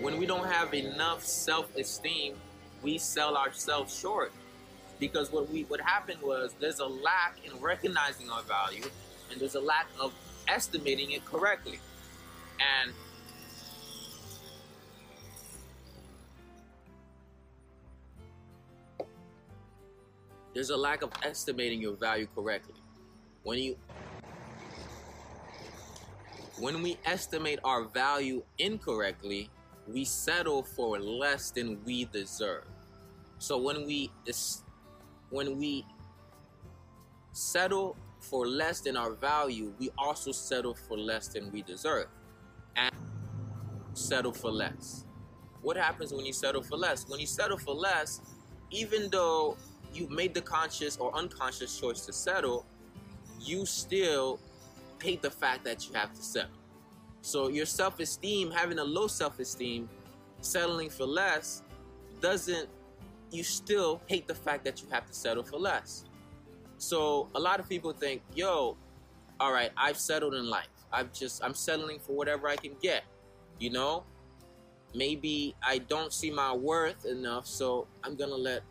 When 0.00 0.18
we 0.18 0.26
don't 0.26 0.46
have 0.46 0.74
enough 0.74 1.24
self 1.24 1.74
esteem, 1.76 2.34
we 2.82 2.98
sell 2.98 3.36
ourselves 3.36 3.96
short 3.96 4.32
because 4.98 5.32
what 5.32 5.48
we 5.50 5.62
what 5.64 5.80
happened 5.80 6.20
was 6.22 6.54
there's 6.60 6.80
a 6.80 6.86
lack 6.86 7.36
in 7.44 7.58
recognizing 7.60 8.28
our 8.30 8.42
value 8.42 8.84
and 9.30 9.40
there's 9.40 9.54
a 9.54 9.60
lack 9.60 9.86
of 10.00 10.12
estimating 10.48 11.12
it 11.12 11.24
correctly 11.24 11.78
and 12.82 12.92
there's 20.54 20.70
a 20.70 20.76
lack 20.76 21.02
of 21.02 21.10
estimating 21.22 21.80
your 21.80 21.96
value 21.96 22.26
correctly 22.34 22.74
when 23.42 23.58
you 23.58 23.76
when 26.58 26.82
we 26.82 26.98
estimate 27.04 27.58
our 27.64 27.84
value 27.84 28.42
incorrectly 28.58 29.50
we 29.88 30.04
settle 30.04 30.62
for 30.62 30.98
less 30.98 31.50
than 31.50 31.82
we 31.84 32.04
deserve 32.06 32.64
so 33.38 33.58
when 33.58 33.86
we 33.86 34.10
when 35.30 35.58
we 35.58 35.84
settle 37.32 37.96
for 38.20 38.46
less 38.46 38.80
than 38.80 38.96
our 38.96 39.12
value, 39.12 39.72
we 39.78 39.90
also 39.98 40.32
settle 40.32 40.74
for 40.74 40.96
less 40.96 41.28
than 41.28 41.50
we 41.50 41.62
deserve. 41.62 42.06
And 42.76 42.94
settle 43.94 44.32
for 44.32 44.50
less. 44.50 45.04
What 45.60 45.76
happens 45.76 46.12
when 46.12 46.24
you 46.24 46.32
settle 46.32 46.62
for 46.62 46.76
less? 46.76 47.08
When 47.08 47.20
you 47.20 47.26
settle 47.26 47.58
for 47.58 47.74
less, 47.74 48.20
even 48.70 49.10
though 49.10 49.56
you 49.94 50.08
made 50.08 50.34
the 50.34 50.40
conscious 50.40 50.96
or 50.96 51.14
unconscious 51.14 51.78
choice 51.78 52.06
to 52.06 52.12
settle, 52.12 52.64
you 53.40 53.66
still 53.66 54.38
hate 55.02 55.22
the 55.22 55.30
fact 55.30 55.64
that 55.64 55.86
you 55.86 55.94
have 55.94 56.12
to 56.14 56.22
settle. 56.22 56.50
So 57.20 57.48
your 57.48 57.66
self 57.66 58.00
esteem, 58.00 58.50
having 58.50 58.78
a 58.78 58.84
low 58.84 59.06
self 59.06 59.38
esteem, 59.38 59.88
settling 60.40 60.90
for 60.90 61.04
less, 61.04 61.62
doesn't 62.20 62.68
you 63.30 63.42
still 63.42 64.00
hate 64.06 64.28
the 64.28 64.34
fact 64.34 64.64
that 64.64 64.82
you 64.82 64.88
have 64.90 65.06
to 65.06 65.14
settle 65.14 65.42
for 65.42 65.58
less. 65.58 66.04
So 66.78 67.28
a 67.34 67.40
lot 67.40 67.60
of 67.60 67.68
people 67.68 67.92
think, 67.92 68.22
yo, 68.34 68.76
all 69.40 69.52
right, 69.52 69.70
I've 69.76 69.98
settled 69.98 70.34
in 70.34 70.48
life. 70.48 70.66
I've 70.92 71.12
just 71.12 71.42
I'm 71.42 71.54
settling 71.54 71.98
for 71.98 72.14
whatever 72.14 72.48
I 72.48 72.56
can 72.56 72.72
get. 72.82 73.04
You 73.58 73.70
know? 73.70 74.04
Maybe 74.94 75.54
I 75.66 75.78
don't 75.78 76.12
see 76.12 76.30
my 76.30 76.52
worth 76.52 77.06
enough, 77.06 77.46
so 77.46 77.86
I'm 78.04 78.14
gonna 78.14 78.34
let 78.34 78.62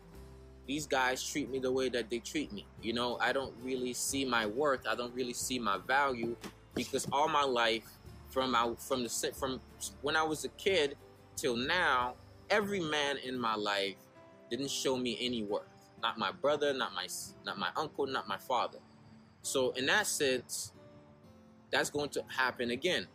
these 0.66 0.86
guys 0.86 1.22
treat 1.22 1.50
me 1.50 1.58
the 1.58 1.72
way 1.72 1.88
that 1.88 2.08
they 2.10 2.18
treat 2.18 2.52
me. 2.52 2.66
You 2.80 2.92
know, 2.92 3.18
I 3.20 3.32
don't 3.32 3.54
really 3.62 3.92
see 3.92 4.24
my 4.24 4.46
worth. 4.46 4.86
I 4.86 4.94
don't 4.94 5.14
really 5.14 5.32
see 5.32 5.58
my 5.58 5.78
value 5.86 6.36
because 6.74 7.06
all 7.12 7.28
my 7.28 7.44
life, 7.44 7.84
from 8.30 8.54
I, 8.54 8.72
from 8.78 9.02
the 9.02 9.32
from 9.38 9.60
when 10.00 10.16
I 10.16 10.22
was 10.22 10.44
a 10.44 10.48
kid 10.50 10.96
till 11.36 11.56
now, 11.56 12.14
every 12.48 12.80
man 12.80 13.16
in 13.18 13.38
my 13.38 13.54
life 13.54 13.96
didn't 14.50 14.70
show 14.70 14.96
me 14.96 15.18
any 15.20 15.42
worth. 15.42 15.62
Not 16.02 16.18
my 16.18 16.32
brother, 16.32 16.72
not 16.72 16.94
my 16.94 17.06
not 17.44 17.58
my 17.58 17.70
uncle, 17.76 18.06
not 18.06 18.28
my 18.28 18.38
father. 18.38 18.78
So 19.42 19.72
in 19.72 19.86
that 19.86 20.06
sense, 20.06 20.72
that's 21.70 21.90
going 21.90 22.10
to 22.10 22.22
happen 22.28 22.70
again. 22.70 23.06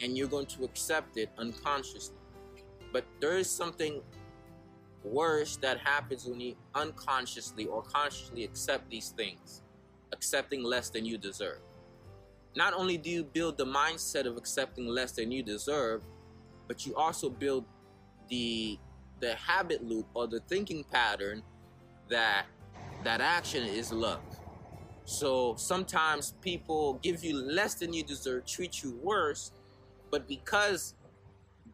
And 0.00 0.16
you're 0.16 0.28
going 0.28 0.46
to 0.46 0.64
accept 0.64 1.16
it 1.16 1.30
unconsciously. 1.38 2.16
But 2.92 3.04
there 3.20 3.36
is 3.36 3.50
something 3.50 4.02
worse 5.04 5.56
that 5.58 5.78
happens 5.78 6.24
when 6.24 6.40
you 6.40 6.56
unconsciously 6.74 7.66
or 7.66 7.82
consciously 7.82 8.44
accept 8.44 8.90
these 8.90 9.10
things, 9.10 9.62
accepting 10.12 10.62
less 10.62 10.90
than 10.90 11.04
you 11.04 11.18
deserve. 11.18 11.60
Not 12.56 12.72
only 12.72 12.96
do 12.96 13.10
you 13.10 13.24
build 13.24 13.58
the 13.58 13.66
mindset 13.66 14.26
of 14.26 14.36
accepting 14.36 14.86
less 14.86 15.12
than 15.12 15.30
you 15.30 15.42
deserve, 15.42 16.02
but 16.66 16.86
you 16.86 16.94
also 16.94 17.28
build 17.28 17.64
the 18.28 18.78
the 19.20 19.34
habit 19.34 19.82
loop 19.84 20.06
or 20.14 20.26
the 20.26 20.40
thinking 20.40 20.84
pattern 20.84 21.42
that 22.08 22.46
that 23.04 23.20
action 23.20 23.64
is 23.64 23.92
love. 23.92 24.20
So 25.04 25.54
sometimes 25.56 26.34
people 26.40 26.94
give 27.02 27.22
you 27.22 27.36
less 27.36 27.74
than 27.74 27.92
you 27.92 28.02
deserve, 28.02 28.46
treat 28.46 28.82
you 28.82 28.98
worse, 29.02 29.52
but 30.10 30.26
because 30.26 30.94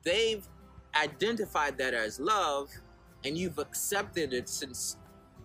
they've 0.03 0.47
identified 0.95 1.79
that 1.79 1.95
as 1.95 2.19
love 2.19 2.69
and 3.25 3.37
you've 3.37 3.59
accepted 3.59 4.33
it 4.33 4.49
since 4.49 4.97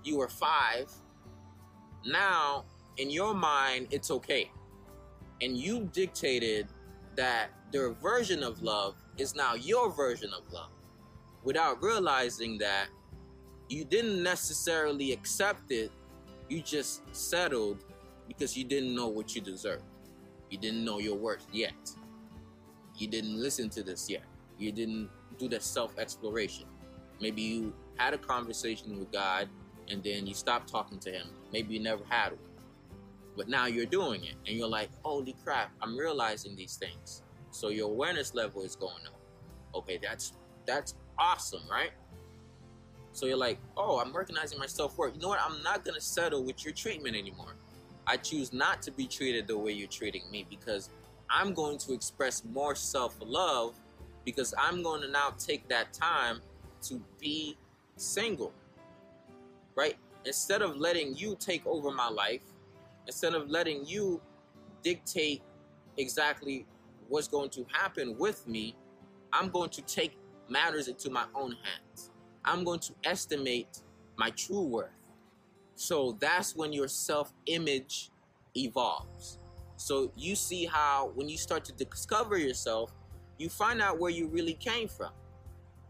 you 0.03 0.17
were 0.17 0.29
five, 0.29 0.91
now 2.05 2.65
in 2.97 3.09
your 3.09 3.33
mind 3.33 3.87
it's 3.91 4.11
okay. 4.11 4.51
And 5.41 5.57
you 5.57 5.89
dictated 5.91 6.67
that 7.15 7.49
their 7.71 7.91
version 7.91 8.43
of 8.43 8.61
love 8.61 8.95
is 9.17 9.35
now 9.35 9.55
your 9.55 9.91
version 9.91 10.31
of 10.33 10.51
love 10.51 10.69
without 11.45 11.81
realizing 11.81 12.57
that 12.57 12.87
you 13.69 13.85
didn't 13.85 14.21
necessarily 14.21 15.13
accept 15.13 15.71
it, 15.71 15.91
you 16.49 16.61
just 16.61 17.01
settled 17.15 17.83
because 18.27 18.57
you 18.57 18.63
didn't 18.63 18.93
know 18.93 19.07
what 19.07 19.35
you 19.35 19.41
deserved. 19.41 19.83
You 20.49 20.57
didn't 20.57 20.83
know 20.83 20.99
your 20.99 21.15
worth 21.15 21.45
yet. 21.51 21.73
You 22.97 23.07
didn't 23.07 23.39
listen 23.39 23.69
to 23.71 23.83
this 23.83 24.09
yet. 24.09 24.23
You 24.57 24.71
didn't 24.71 25.09
do 25.37 25.47
that 25.49 25.63
self 25.63 25.97
exploration. 25.97 26.65
Maybe 27.19 27.41
you 27.41 27.73
had 27.97 28.13
a 28.13 28.17
conversation 28.17 28.99
with 28.99 29.11
God 29.11 29.49
and 29.89 30.03
then 30.03 30.27
you 30.27 30.33
stopped 30.33 30.69
talking 30.69 30.99
to 30.99 31.11
Him. 31.11 31.27
Maybe 31.51 31.75
you 31.75 31.79
never 31.79 32.03
had 32.09 32.31
one. 32.31 32.39
But 33.37 33.49
now 33.49 33.65
you're 33.65 33.85
doing 33.85 34.23
it 34.23 34.35
and 34.47 34.57
you're 34.57 34.67
like, 34.67 34.89
holy 35.03 35.35
crap, 35.43 35.71
I'm 35.81 35.97
realizing 35.97 36.55
these 36.55 36.75
things. 36.77 37.21
So 37.51 37.69
your 37.69 37.89
awareness 37.89 38.33
level 38.33 38.63
is 38.63 38.75
going 38.75 39.05
up. 39.05 39.19
Okay, 39.73 39.99
that's 40.01 40.33
that's 40.65 40.95
awesome, 41.17 41.61
right? 41.69 41.91
So 43.11 43.25
you're 43.25 43.37
like, 43.37 43.59
oh, 43.77 43.99
I'm 43.99 44.15
recognizing 44.15 44.59
my 44.59 44.65
self 44.65 44.97
worth. 44.97 45.15
You 45.15 45.21
know 45.21 45.29
what? 45.29 45.39
I'm 45.41 45.61
not 45.63 45.85
gonna 45.85 46.01
settle 46.01 46.43
with 46.43 46.63
your 46.65 46.73
treatment 46.73 47.15
anymore. 47.15 47.55
I 48.07 48.17
choose 48.17 48.53
not 48.53 48.81
to 48.83 48.91
be 48.91 49.07
treated 49.07 49.47
the 49.47 49.57
way 49.57 49.71
you're 49.71 49.87
treating 49.87 50.23
me 50.31 50.45
because 50.49 50.89
I'm 51.29 51.53
going 51.53 51.77
to 51.79 51.93
express 51.93 52.43
more 52.45 52.75
self 52.75 53.15
love 53.21 53.75
because 54.25 54.53
I'm 54.57 54.83
going 54.83 55.01
to 55.01 55.07
now 55.07 55.33
take 55.37 55.67
that 55.69 55.93
time 55.93 56.41
to 56.89 57.01
be 57.19 57.57
single, 57.95 58.53
right? 59.75 59.95
Instead 60.25 60.61
of 60.61 60.77
letting 60.77 61.15
you 61.15 61.35
take 61.39 61.65
over 61.65 61.91
my 61.91 62.09
life, 62.09 62.43
instead 63.07 63.33
of 63.33 63.49
letting 63.49 63.85
you 63.85 64.21
dictate 64.83 65.41
exactly 65.97 66.65
what's 67.07 67.27
going 67.27 67.49
to 67.51 67.65
happen 67.71 68.17
with 68.17 68.47
me, 68.47 68.75
I'm 69.31 69.49
going 69.49 69.69
to 69.71 69.81
take 69.81 70.17
matters 70.49 70.87
into 70.87 71.09
my 71.09 71.25
own 71.35 71.51
hands. 71.51 72.11
I'm 72.43 72.63
going 72.63 72.79
to 72.81 72.93
estimate 73.03 73.81
my 74.17 74.29
true 74.31 74.61
worth. 74.63 74.89
So 75.75 76.17
that's 76.19 76.55
when 76.55 76.71
your 76.71 76.87
self 76.87 77.33
image 77.47 78.11
evolves. 78.55 79.39
So 79.77 80.11
you 80.15 80.35
see 80.35 80.65
how 80.65 81.11
when 81.15 81.27
you 81.27 81.37
start 81.37 81.65
to 81.65 81.73
discover 81.73 82.37
yourself, 82.37 82.93
you 83.37 83.49
find 83.49 83.81
out 83.81 83.99
where 83.99 84.11
you 84.11 84.27
really 84.27 84.53
came 84.53 84.87
from. 84.87 85.11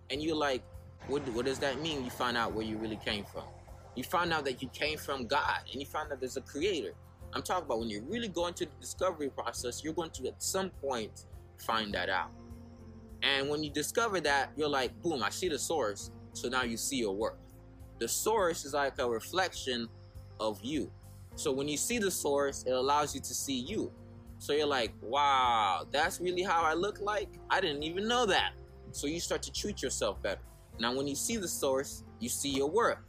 And 0.09 0.21
you're 0.21 0.35
like, 0.35 0.63
what, 1.07 1.27
what 1.29 1.45
does 1.45 1.59
that 1.59 1.81
mean? 1.81 2.03
You 2.03 2.09
find 2.09 2.37
out 2.37 2.53
where 2.53 2.65
you 2.65 2.77
really 2.77 2.97
came 2.97 3.25
from. 3.25 3.43
You 3.95 4.03
find 4.03 4.33
out 4.33 4.45
that 4.45 4.61
you 4.61 4.69
came 4.69 4.97
from 4.97 5.27
God 5.27 5.61
and 5.71 5.79
you 5.79 5.85
find 5.85 6.11
out 6.11 6.19
there's 6.19 6.37
a 6.37 6.41
creator. 6.41 6.93
I'm 7.33 7.41
talking 7.41 7.65
about 7.65 7.79
when 7.79 7.89
you're 7.89 8.03
really 8.03 8.27
going 8.27 8.53
to 8.55 8.65
the 8.65 8.71
discovery 8.79 9.29
process, 9.29 9.83
you're 9.83 9.93
going 9.93 10.11
to 10.11 10.27
at 10.27 10.41
some 10.41 10.69
point 10.69 11.25
find 11.57 11.93
that 11.93 12.09
out. 12.09 12.31
And 13.23 13.49
when 13.49 13.63
you 13.63 13.69
discover 13.69 14.19
that, 14.21 14.51
you're 14.55 14.69
like, 14.69 14.99
boom, 15.01 15.23
I 15.23 15.29
see 15.29 15.49
the 15.49 15.59
source. 15.59 16.11
So 16.33 16.49
now 16.49 16.63
you 16.63 16.77
see 16.77 16.97
your 16.97 17.15
worth. 17.15 17.37
The 17.99 18.07
source 18.07 18.65
is 18.65 18.73
like 18.73 18.99
a 18.99 19.09
reflection 19.09 19.87
of 20.39 20.59
you. 20.61 20.91
So 21.35 21.51
when 21.51 21.67
you 21.67 21.77
see 21.77 21.97
the 21.97 22.11
source, 22.11 22.63
it 22.63 22.71
allows 22.71 23.15
you 23.15 23.21
to 23.21 23.33
see 23.33 23.59
you. 23.59 23.91
So 24.37 24.53
you're 24.53 24.67
like, 24.67 24.93
wow, 25.01 25.85
that's 25.91 26.19
really 26.19 26.43
how 26.43 26.61
I 26.61 26.73
look 26.73 26.99
like? 26.99 27.29
I 27.49 27.61
didn't 27.61 27.83
even 27.83 28.07
know 28.07 28.25
that. 28.25 28.51
So 28.91 29.07
you 29.07 29.19
start 29.19 29.41
to 29.43 29.51
treat 29.51 29.81
yourself 29.81 30.21
better. 30.21 30.41
Now, 30.79 30.95
when 30.95 31.07
you 31.07 31.15
see 31.15 31.37
the 31.37 31.47
source, 31.47 32.03
you 32.19 32.29
see 32.29 32.49
your 32.49 32.69
worth. 32.69 32.99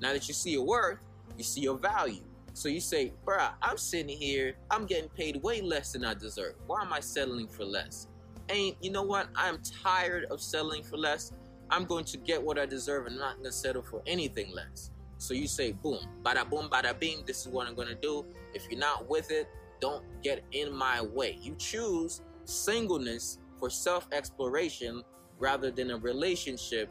Now 0.00 0.12
that 0.12 0.28
you 0.28 0.34
see 0.34 0.52
your 0.52 0.66
worth, 0.66 0.98
you 1.36 1.44
see 1.44 1.60
your 1.60 1.78
value. 1.78 2.22
So 2.52 2.68
you 2.68 2.80
say, 2.80 3.12
bruh, 3.24 3.52
I'm 3.62 3.78
sitting 3.78 4.16
here, 4.16 4.54
I'm 4.70 4.86
getting 4.86 5.08
paid 5.10 5.36
way 5.42 5.60
less 5.60 5.92
than 5.92 6.04
I 6.04 6.14
deserve. 6.14 6.54
Why 6.66 6.82
am 6.82 6.92
I 6.92 7.00
settling 7.00 7.48
for 7.48 7.64
less? 7.64 8.08
And 8.48 8.74
you 8.80 8.90
know 8.90 9.02
what? 9.02 9.28
I'm 9.36 9.58
tired 9.82 10.24
of 10.30 10.40
settling 10.40 10.82
for 10.82 10.96
less. 10.96 11.32
I'm 11.70 11.84
going 11.84 12.04
to 12.06 12.18
get 12.18 12.42
what 12.42 12.58
I 12.58 12.66
deserve 12.66 13.06
and 13.06 13.16
not 13.16 13.36
gonna 13.36 13.52
settle 13.52 13.82
for 13.82 14.02
anything 14.06 14.52
less. 14.52 14.90
So 15.18 15.34
you 15.34 15.46
say, 15.46 15.72
boom, 15.72 16.00
bada 16.22 16.48
boom, 16.48 16.68
bada 16.68 16.98
bing, 16.98 17.22
this 17.26 17.42
is 17.42 17.48
what 17.48 17.68
I'm 17.68 17.74
gonna 17.74 17.94
do. 17.94 18.24
If 18.52 18.68
you're 18.68 18.80
not 18.80 19.08
with 19.08 19.30
it, 19.30 19.48
don't 19.80 20.04
get 20.22 20.42
in 20.52 20.74
my 20.74 21.00
way. 21.00 21.38
You 21.40 21.54
choose 21.56 22.22
singleness 22.44 23.38
for 23.58 23.70
self 23.70 24.08
exploration 24.10 25.02
rather 25.38 25.70
than 25.70 25.92
a 25.92 25.96
relationship 25.96 26.90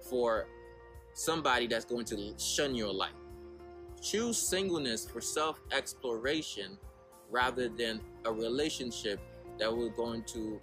for 0.00 0.46
somebody 1.14 1.66
that's 1.66 1.84
going 1.84 2.04
to 2.06 2.34
shun 2.38 2.74
your 2.74 2.92
life. 2.92 3.12
Choose 4.02 4.38
singleness 4.38 5.06
for 5.06 5.20
self 5.20 5.60
exploration 5.72 6.78
rather 7.30 7.68
than 7.68 8.00
a 8.24 8.32
relationship 8.32 9.20
that 9.58 9.74
will 9.74 9.90
going 9.90 10.22
to 10.24 10.60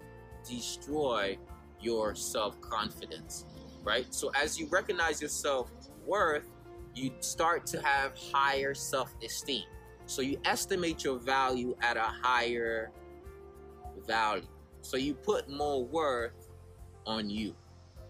destroy 0.47 1.37
your 1.81 2.15
self 2.15 2.59
confidence 2.61 3.45
right? 3.85 4.13
So 4.13 4.31
as 4.35 4.59
you 4.59 4.67
recognize 4.67 5.21
your 5.21 5.29
self 5.29 5.71
worth, 6.05 6.49
you 6.93 7.11
start 7.19 7.65
to 7.67 7.81
have 7.81 8.17
higher 8.33 8.73
self 8.73 9.15
esteem. 9.23 9.63
So 10.07 10.21
you 10.21 10.39
estimate 10.43 11.03
your 11.03 11.19
value 11.19 11.75
at 11.81 11.95
a 11.95 12.01
higher 12.01 12.91
value. 14.05 14.47
So 14.81 14.97
you 14.97 15.13
put 15.13 15.49
more 15.49 15.85
worth 15.85 16.49
on 17.05 17.29
you. 17.29 17.55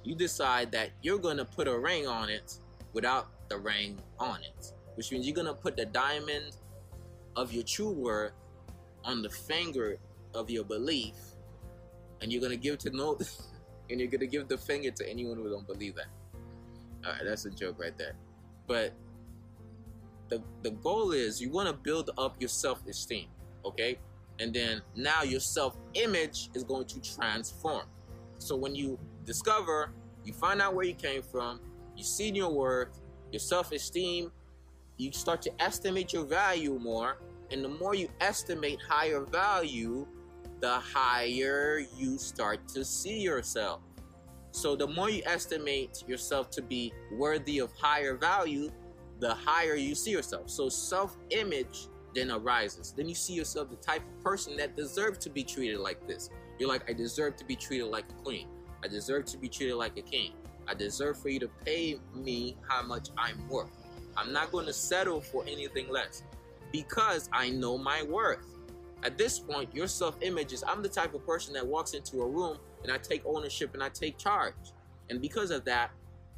You 0.06 0.16
decide 0.16 0.72
that 0.72 0.92
you're 1.02 1.20
going 1.20 1.38
to 1.38 1.46
put 1.46 1.68
a 1.68 1.78
ring 1.78 2.08
on 2.08 2.30
it 2.30 2.58
without 2.94 3.28
the 3.50 3.58
ring 3.58 4.00
on 4.20 4.40
it, 4.42 4.72
which 4.96 5.12
means 5.12 5.28
you're 5.28 5.36
going 5.36 5.48
to 5.48 5.54
put 5.54 5.76
the 5.76 5.86
diamond 5.86 6.56
of 7.36 7.52
your 7.52 7.64
true 7.64 7.92
worth 7.92 8.32
on 9.04 9.22
the 9.22 9.30
finger 9.30 9.98
of 10.34 10.50
your 10.50 10.64
belief 10.64 11.16
and 12.22 12.32
you're 12.32 12.42
going 12.42 12.52
to 12.52 12.58
give 12.58 12.78
to 12.80 12.90
no 12.92 13.18
and 13.90 14.00
you're 14.00 14.10
gonna 14.10 14.26
give 14.26 14.48
the 14.48 14.58
finger 14.58 14.92
to 14.92 15.10
anyone 15.10 15.38
who 15.38 15.50
don't 15.50 15.68
believe 15.68 15.96
that. 15.96 16.08
All 17.06 17.12
right, 17.12 17.22
that's 17.24 17.46
a 17.46 17.52
joke 17.52 17.80
right 17.80 17.98
there. 17.98 18.16
But 18.68 18.94
the 20.30 20.42
the 20.64 20.72
goal 20.72 21.12
is 21.12 21.42
you 21.42 21.52
want 21.52 21.68
to 21.68 21.74
build 21.74 22.10
up 22.18 22.36
your 22.40 22.50
self 22.50 22.86
esteem, 22.88 23.28
okay? 23.64 23.98
And 24.40 24.54
then 24.54 24.82
now 24.96 25.24
your 25.24 25.40
self 25.40 25.78
image 25.94 26.50
is 26.54 26.64
going 26.64 26.86
to 26.88 27.02
transform. 27.02 27.86
So 28.40 28.56
when 28.56 28.76
you 28.76 29.00
discover, 29.26 29.92
you 30.24 30.34
find 30.34 30.62
out 30.62 30.76
where 30.76 30.86
you 30.86 30.94
came 30.94 31.22
from, 31.22 31.60
you 31.96 32.04
see 32.04 32.32
your 32.32 32.52
worth, 32.52 33.02
your 33.32 33.40
self 33.40 33.72
esteem, 33.72 34.32
you 34.98 35.12
start 35.12 35.42
to 35.44 35.62
estimate 35.62 36.14
your 36.14 36.26
value 36.26 36.80
more. 36.80 37.18
And 37.52 37.64
the 37.64 37.70
more 37.70 37.94
you 37.94 38.10
estimate 38.22 38.80
higher 38.88 39.22
value, 39.22 40.08
the 40.62 40.80
higher 40.80 41.82
you 41.96 42.18
start 42.18 42.68
to 42.70 42.84
see 42.84 43.20
yourself. 43.20 43.82
So 44.52 44.76
the 44.76 44.88
more 44.88 45.10
you 45.10 45.22
estimate 45.26 46.04
yourself 46.08 46.50
to 46.52 46.62
be 46.62 46.94
worthy 47.12 47.60
of 47.60 47.74
higher 47.74 48.16
value, 48.16 48.72
the 49.20 49.34
higher 49.34 49.76
you 49.76 49.96
see 49.96 50.12
yourself. 50.12 50.50
So 50.50 50.70
self-image 50.70 51.88
then 52.16 52.32
arises. 52.32 52.94
Then 52.96 53.08
you 53.08 53.16
see 53.16 53.34
yourself 53.34 53.70
the 53.70 53.76
type 53.76 54.02
of 54.02 54.24
person 54.24 54.56
that 54.58 54.76
deserves 54.76 55.20
to 55.20 55.30
be 55.30 55.44
treated 55.44 55.80
like 55.80 56.08
this. 56.08 56.30
You're 56.58 56.70
like, 56.70 56.90
I 56.90 56.94
deserve 56.94 57.36
to 57.36 57.46
be 57.46 57.56
treated 57.56 57.88
like 57.88 58.06
a 58.10 58.24
queen. 58.24 58.48
I 58.86 58.88
deserve 58.88 59.26
to 59.26 59.38
be 59.40 59.50
treated 59.50 59.78
like 59.78 59.98
a 59.98 60.04
king. 60.04 60.34
I 60.68 60.76
deserve 60.76 61.18
for 61.18 61.30
you 61.30 61.40
to 61.40 61.48
pay 61.66 62.00
me 62.14 62.56
how 62.68 62.84
much 62.84 63.10
I'm 63.18 63.50
worth. 63.50 63.72
I'm 64.16 64.32
not 64.32 64.52
going 64.52 64.68
to 64.68 64.74
settle 64.74 65.22
for 65.22 65.44
anything 65.48 65.90
less 65.90 66.22
because 66.72 67.28
I 67.34 67.50
know 67.50 67.80
my 67.80 68.04
worth. 68.04 68.46
At 69.02 69.18
this 69.18 69.40
point, 69.40 69.74
your 69.74 69.88
self 69.88 70.18
image 70.22 70.54
is 70.54 70.64
I'm 70.68 70.84
the 70.84 70.90
type 70.90 71.16
of 71.16 71.26
person 71.26 71.56
that 71.56 71.66
walks 71.66 71.96
into 71.96 72.22
a 72.22 72.28
room 72.28 72.60
and 72.84 72.92
I 72.92 73.00
take 73.00 73.24
ownership 73.26 73.74
and 73.74 73.82
I 73.82 73.90
take 73.90 74.20
charge. 74.20 74.54
And 75.10 75.20
because 75.20 75.50
of 75.50 75.66
that, 75.66 75.90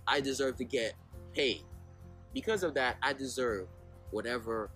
I 0.08 0.22
deserve 0.22 0.56
to 0.58 0.64
get 0.64 0.94
paid. 1.34 1.64
Because 2.34 2.64
of 2.64 2.74
that, 2.76 2.96
I 3.04 3.12
deserve 3.12 3.68
whatever 4.12 4.70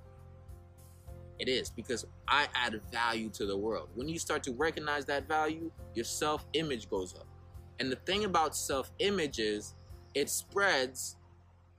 it 1.39 1.47
is 1.47 1.69
because 1.69 2.05
I 2.27 2.47
add 2.53 2.81
value 2.91 3.29
to 3.29 3.45
the 3.45 3.55
world. 3.55 3.87
When 3.95 4.09
you 4.09 4.19
start 4.19 4.43
to 4.43 4.51
recognize 4.51 5.05
that 5.05 5.25
value, 5.25 5.71
your 5.95 6.05
self 6.05 6.45
image 6.51 6.89
goes 6.89 7.15
up. 7.15 7.27
And 7.81 7.91
the 7.91 7.95
thing 7.95 8.25
about 8.25 8.55
self 8.55 8.91
image 8.99 9.39
is 9.39 9.73
it 10.13 10.29
spreads 10.29 11.15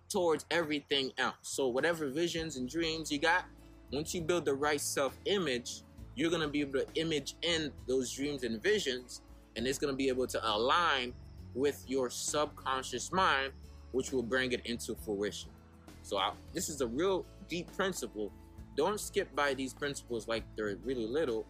towards 0.09 0.45
everything 0.51 1.13
else. 1.17 1.37
So, 1.43 1.69
whatever 1.69 2.09
visions 2.09 2.57
and 2.57 2.69
dreams 2.69 3.13
you 3.13 3.21
got, 3.21 3.45
once 3.93 4.13
you 4.13 4.21
build 4.21 4.45
the 4.45 4.55
right 4.55 4.81
self 4.81 5.17
image, 5.27 5.83
you're 6.17 6.29
going 6.29 6.43
to 6.43 6.49
be 6.49 6.61
able 6.61 6.81
to 6.81 6.87
image 6.97 7.37
in 7.43 7.71
those 7.87 8.13
dreams 8.13 8.43
and 8.43 8.61
visions, 8.61 9.23
and 9.55 9.65
it's 9.65 9.79
going 9.79 9.93
to 9.93 9.97
be 9.97 10.09
able 10.09 10.27
to 10.27 10.45
align 10.45 11.15
with 11.55 11.85
your 11.87 12.11
subconscious 12.11 13.13
mind, 13.13 13.53
which 13.93 14.11
will 14.11 14.25
bring 14.25 14.51
it 14.51 14.67
into 14.67 14.97
fruition. 15.05 15.51
So, 16.03 16.19
I, 16.19 16.33
this 16.53 16.69
is 16.69 16.81
a 16.81 16.87
real 16.89 17.25
deep 17.49 17.73
principle. 17.77 18.33
Don't 18.77 18.99
skip 18.99 19.33
by 19.37 19.55
these 19.55 19.73
principles 19.73 20.27
like 20.27 20.43
they're 20.57 20.75
really 20.83 21.07
little. 21.07 21.47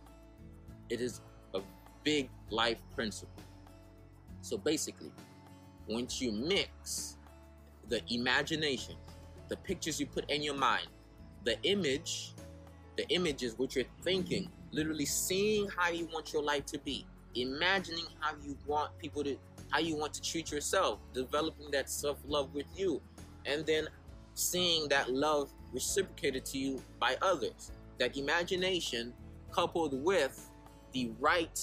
It 0.90 1.00
is 1.00 1.22
a 1.54 1.62
big 2.04 2.28
life 2.50 2.76
principle. 2.94 3.42
So, 4.42 4.59
basically, 4.59 5.12
once 5.88 6.20
you 6.20 6.33
mix 6.33 7.16
the 7.88 8.02
imagination, 8.12 8.96
the 9.48 9.57
pictures 9.57 9.98
you 9.98 10.07
put 10.07 10.31
in 10.31 10.42
your 10.42 10.57
mind, 10.57 10.88
the 11.44 11.61
image 11.62 12.35
the 12.96 13.09
images, 13.09 13.59
what 13.59 13.74
you're 13.74 13.85
thinking, 14.02 14.48
literally 14.70 15.07
seeing 15.07 15.68
how 15.76 15.90
you 15.90 16.07
want 16.12 16.33
your 16.33 16.42
life 16.42 16.66
to 16.66 16.78
be, 16.78 17.07
imagining 17.35 18.05
how 18.20 18.33
you 18.42 18.57
want 18.66 18.96
people 18.98 19.24
to, 19.24 19.37
how 19.70 19.78
you 19.78 19.96
want 19.96 20.12
to 20.14 20.22
treat 20.22 20.52
yourself, 20.52 20.98
developing 21.12 21.70
that 21.70 21.88
self 21.88 22.18
love 22.26 22.52
with 22.55 22.66
you, 22.76 23.00
and 23.46 23.64
then 23.66 23.88
seeing 24.35 24.88
that 24.88 25.11
love 25.11 25.52
reciprocated 25.72 26.44
to 26.44 26.59
you 26.59 26.83
by 27.00 27.16
others. 27.22 27.72
That 27.98 28.16
imagination 28.16 29.12
coupled 29.50 30.02
with 30.02 30.50
the 30.92 31.11
right 31.18 31.59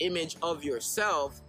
image 0.00 0.36
of 0.42 0.64
yourself 0.64 1.40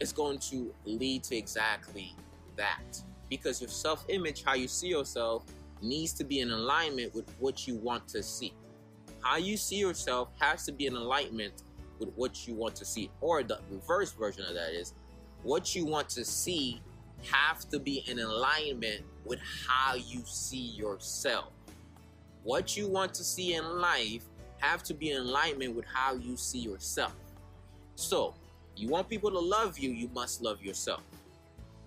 is 0.00 0.12
going 0.12 0.38
to 0.38 0.74
lead 0.84 1.22
to 1.24 1.36
exactly 1.36 2.14
that. 2.56 3.00
Because 3.30 3.60
your 3.60 3.70
self 3.70 4.04
image, 4.08 4.44
how 4.44 4.54
you 4.54 4.68
see 4.68 4.88
yourself, 4.88 5.44
needs 5.80 6.12
to 6.14 6.24
be 6.24 6.40
in 6.40 6.50
alignment 6.50 7.14
with 7.14 7.30
what 7.38 7.66
you 7.66 7.76
want 7.76 8.08
to 8.08 8.22
see. 8.22 8.52
How 9.20 9.36
you 9.36 9.56
see 9.56 9.76
yourself 9.76 10.28
has 10.40 10.64
to 10.66 10.72
be 10.72 10.86
in 10.86 10.96
alignment 10.96 11.62
with 11.98 12.12
what 12.16 12.46
you 12.46 12.54
want 12.54 12.74
to 12.76 12.84
see. 12.84 13.10
Or 13.20 13.42
the 13.42 13.60
reverse 13.70 14.12
version 14.12 14.44
of 14.44 14.54
that 14.54 14.72
is 14.72 14.94
what 15.42 15.74
you 15.74 15.86
want 15.86 16.08
to 16.10 16.24
see 16.24 16.80
have 17.30 17.68
to 17.70 17.78
be 17.78 18.04
in 18.08 18.18
alignment 18.18 19.02
with 19.24 19.38
how 19.68 19.94
you 19.94 20.22
see 20.24 20.56
yourself. 20.76 21.52
What 22.42 22.76
you 22.76 22.88
want 22.88 23.14
to 23.14 23.24
see 23.24 23.54
in 23.54 23.80
life 23.80 24.24
have 24.58 24.82
to 24.84 24.94
be 24.94 25.10
in 25.10 25.18
alignment 25.18 25.74
with 25.76 25.84
how 25.84 26.14
you 26.14 26.36
see 26.36 26.58
yourself. 26.58 27.14
So, 28.02 28.34
you 28.76 28.88
want 28.88 29.08
people 29.08 29.30
to 29.30 29.38
love 29.38 29.78
you, 29.78 29.90
you 29.90 30.08
must 30.12 30.42
love 30.42 30.60
yourself. 30.60 31.02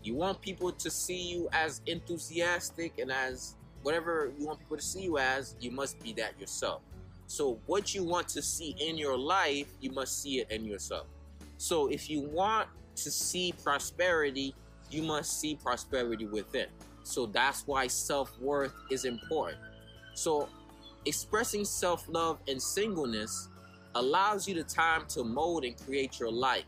You 0.01 0.15
want 0.15 0.39
people 0.39 0.71
to 0.71 0.89
see 0.89 1.21
you 1.21 1.49
as 1.51 1.81
enthusiastic 1.87 2.99
and 2.99 3.11
as 3.11 3.55
whatever 3.81 4.31
you 4.39 4.47
want 4.47 4.59
people 4.59 4.77
to 4.77 4.83
see 4.83 5.01
you 5.01 5.17
as, 5.17 5.55
you 5.59 5.71
must 5.71 6.01
be 6.01 6.13
that 6.13 6.39
yourself. 6.39 6.81
So, 7.27 7.59
what 7.65 7.93
you 7.93 8.03
want 8.03 8.29
to 8.29 8.41
see 8.41 8.75
in 8.79 8.97
your 8.97 9.17
life, 9.17 9.67
you 9.81 9.91
must 9.91 10.21
see 10.21 10.39
it 10.39 10.51
in 10.51 10.63
yourself. 10.63 11.07
So, 11.57 11.87
if 11.87 12.09
you 12.09 12.21
want 12.21 12.69
to 12.95 13.11
see 13.11 13.53
prosperity, 13.63 14.55
you 14.89 15.03
must 15.03 15.41
see 15.41 15.55
prosperity 15.55 16.27
within. 16.27 16.67
So, 17.03 17.25
that's 17.25 17.67
why 17.67 17.87
self 17.87 18.39
worth 18.39 18.73
is 18.89 19.03
important. 19.03 19.59
So, 20.13 20.47
expressing 21.05 21.65
self 21.65 22.07
love 22.07 22.39
and 22.47 22.61
singleness 22.61 23.49
allows 23.95 24.47
you 24.47 24.53
the 24.53 24.63
time 24.63 25.05
to 25.07 25.23
mold 25.23 25.63
and 25.63 25.75
create 25.85 26.19
your 26.19 26.31
life 26.31 26.65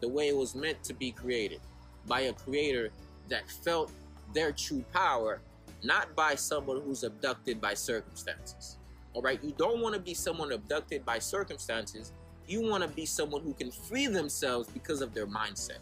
the 0.00 0.08
way 0.08 0.28
it 0.28 0.36
was 0.36 0.54
meant 0.54 0.82
to 0.84 0.94
be 0.94 1.10
created 1.10 1.60
by 2.06 2.22
a 2.22 2.32
creator 2.32 2.90
that 3.28 3.48
felt 3.50 3.90
their 4.32 4.52
true 4.52 4.84
power, 4.92 5.40
not 5.82 6.14
by 6.16 6.34
someone 6.34 6.80
who's 6.82 7.04
abducted 7.04 7.60
by 7.60 7.74
circumstances. 7.74 8.78
All 9.14 9.22
right, 9.22 9.42
you 9.42 9.52
don't 9.58 9.80
want 9.80 9.94
to 9.94 10.00
be 10.00 10.14
someone 10.14 10.52
abducted 10.52 11.04
by 11.04 11.18
circumstances. 11.18 12.12
You 12.46 12.62
want 12.62 12.82
to 12.82 12.88
be 12.88 13.06
someone 13.06 13.42
who 13.42 13.54
can 13.54 13.70
free 13.70 14.06
themselves 14.06 14.68
because 14.68 15.02
of 15.02 15.14
their 15.14 15.26
mindset. 15.26 15.78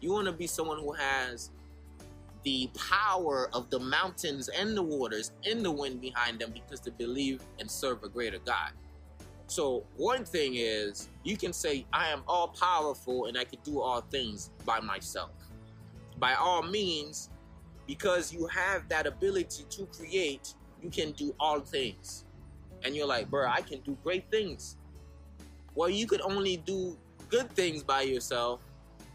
You 0.00 0.12
want 0.12 0.26
to 0.26 0.32
be 0.32 0.46
someone 0.46 0.78
who 0.78 0.92
has 0.92 1.50
the 2.42 2.68
power 2.90 3.48
of 3.54 3.70
the 3.70 3.80
mountains 3.80 4.48
and 4.48 4.76
the 4.76 4.82
waters 4.82 5.32
and 5.44 5.64
the 5.64 5.70
wind 5.70 6.00
behind 6.00 6.40
them 6.40 6.52
because 6.52 6.80
they 6.80 6.90
believe 6.90 7.40
and 7.58 7.70
serve 7.70 8.04
a 8.04 8.08
greater 8.08 8.38
God. 8.38 8.72
So, 9.46 9.84
one 9.96 10.24
thing 10.24 10.54
is 10.56 11.08
you 11.22 11.36
can 11.36 11.52
say, 11.52 11.86
I 11.92 12.08
am 12.08 12.22
all 12.26 12.48
powerful 12.48 13.26
and 13.26 13.36
I 13.36 13.44
can 13.44 13.58
do 13.62 13.80
all 13.80 14.00
things 14.00 14.50
by 14.64 14.80
myself. 14.80 15.30
By 16.18 16.34
all 16.34 16.62
means, 16.62 17.30
because 17.86 18.32
you 18.32 18.46
have 18.46 18.88
that 18.88 19.06
ability 19.06 19.64
to 19.68 19.86
create, 19.86 20.54
you 20.82 20.90
can 20.90 21.12
do 21.12 21.34
all 21.38 21.60
things 21.60 22.24
and 22.84 22.94
you're 22.94 23.06
like, 23.06 23.30
bro, 23.30 23.48
I 23.48 23.62
can 23.62 23.80
do 23.80 23.96
great 24.04 24.30
things. 24.30 24.76
Well, 25.74 25.88
you 25.88 26.06
could 26.06 26.20
only 26.20 26.58
do 26.58 26.96
good 27.28 27.50
things 27.50 27.82
by 27.82 28.02
yourself, 28.02 28.60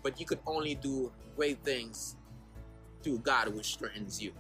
but 0.04 0.20
you 0.20 0.26
could 0.26 0.40
only 0.46 0.76
do 0.76 1.12
great 1.36 1.64
things 1.64 2.16
through 3.04 3.20
God, 3.20 3.48
which 3.50 3.74
strengthens 3.74 4.22
you. 4.22 4.34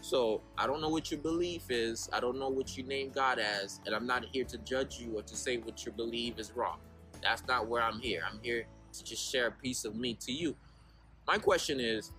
So 0.00 0.40
I 0.56 0.66
don't 0.66 0.80
know 0.80 0.88
what 0.88 1.10
your 1.10 1.20
belief 1.20 1.70
is. 1.70 2.08
I 2.12 2.20
don't 2.20 2.38
know 2.38 2.48
what 2.48 2.76
you 2.76 2.84
name 2.84 3.10
God 3.10 3.38
as, 3.38 3.80
and 3.84 3.94
I'm 3.94 4.06
not 4.06 4.24
here 4.32 4.44
to 4.44 4.58
judge 4.58 4.98
you 4.98 5.18
or 5.18 5.22
to 5.22 5.36
say 5.36 5.58
what 5.58 5.84
your 5.84 5.94
belief 5.94 6.38
is 6.38 6.52
wrong. 6.52 6.78
That's 7.22 7.46
not 7.46 7.66
where 7.66 7.82
I'm 7.82 7.98
here. 7.98 8.22
I'm 8.30 8.38
here 8.42 8.66
to 8.92 9.04
just 9.04 9.30
share 9.30 9.48
a 9.48 9.52
piece 9.52 9.84
of 9.84 9.96
me 9.96 10.14
to 10.20 10.32
you. 10.32 10.56
My 11.26 11.38
question 11.38 11.80
is, 11.80 12.12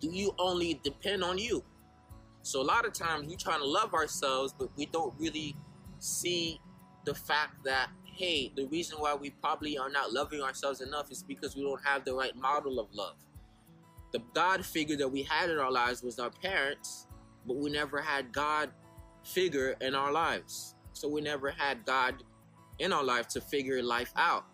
do 0.00 0.08
you 0.10 0.32
only 0.38 0.80
depend 0.82 1.24
on 1.24 1.38
you? 1.38 1.64
So 2.42 2.60
a 2.60 2.64
lot 2.64 2.86
of 2.86 2.92
times 2.92 3.26
we 3.26 3.36
trying 3.36 3.60
to 3.60 3.66
love 3.66 3.92
ourselves, 3.92 4.54
but 4.56 4.68
we 4.76 4.86
don't 4.86 5.14
really 5.18 5.56
see 5.98 6.60
the 7.04 7.14
fact 7.14 7.64
that 7.64 7.88
hey, 8.16 8.50
the 8.56 8.66
reason 8.68 8.98
why 8.98 9.14
we 9.14 9.28
probably 9.28 9.76
are 9.76 9.90
not 9.90 10.10
loving 10.10 10.40
ourselves 10.40 10.80
enough 10.80 11.10
is 11.10 11.22
because 11.22 11.54
we 11.54 11.62
don't 11.62 11.84
have 11.84 12.02
the 12.06 12.14
right 12.14 12.34
model 12.34 12.80
of 12.80 12.86
love. 12.94 13.16
The 14.12 14.22
God 14.34 14.64
figure 14.64 14.96
that 14.96 15.08
we 15.08 15.22
had 15.22 15.50
in 15.50 15.58
our 15.58 15.70
lives 15.70 16.02
was 16.02 16.18
our 16.18 16.30
parents, 16.30 17.06
but 17.46 17.56
we 17.56 17.70
never 17.70 18.00
had 18.00 18.32
God 18.32 18.70
figure 19.24 19.76
in 19.80 19.94
our 19.94 20.12
lives. 20.12 20.74
So 20.92 21.08
we 21.08 21.20
never 21.20 21.50
had 21.50 21.84
God 21.84 22.22
in 22.78 22.92
our 22.92 23.04
life 23.04 23.28
to 23.28 23.40
figure 23.40 23.82
life 23.82 24.12
out. 24.16 24.44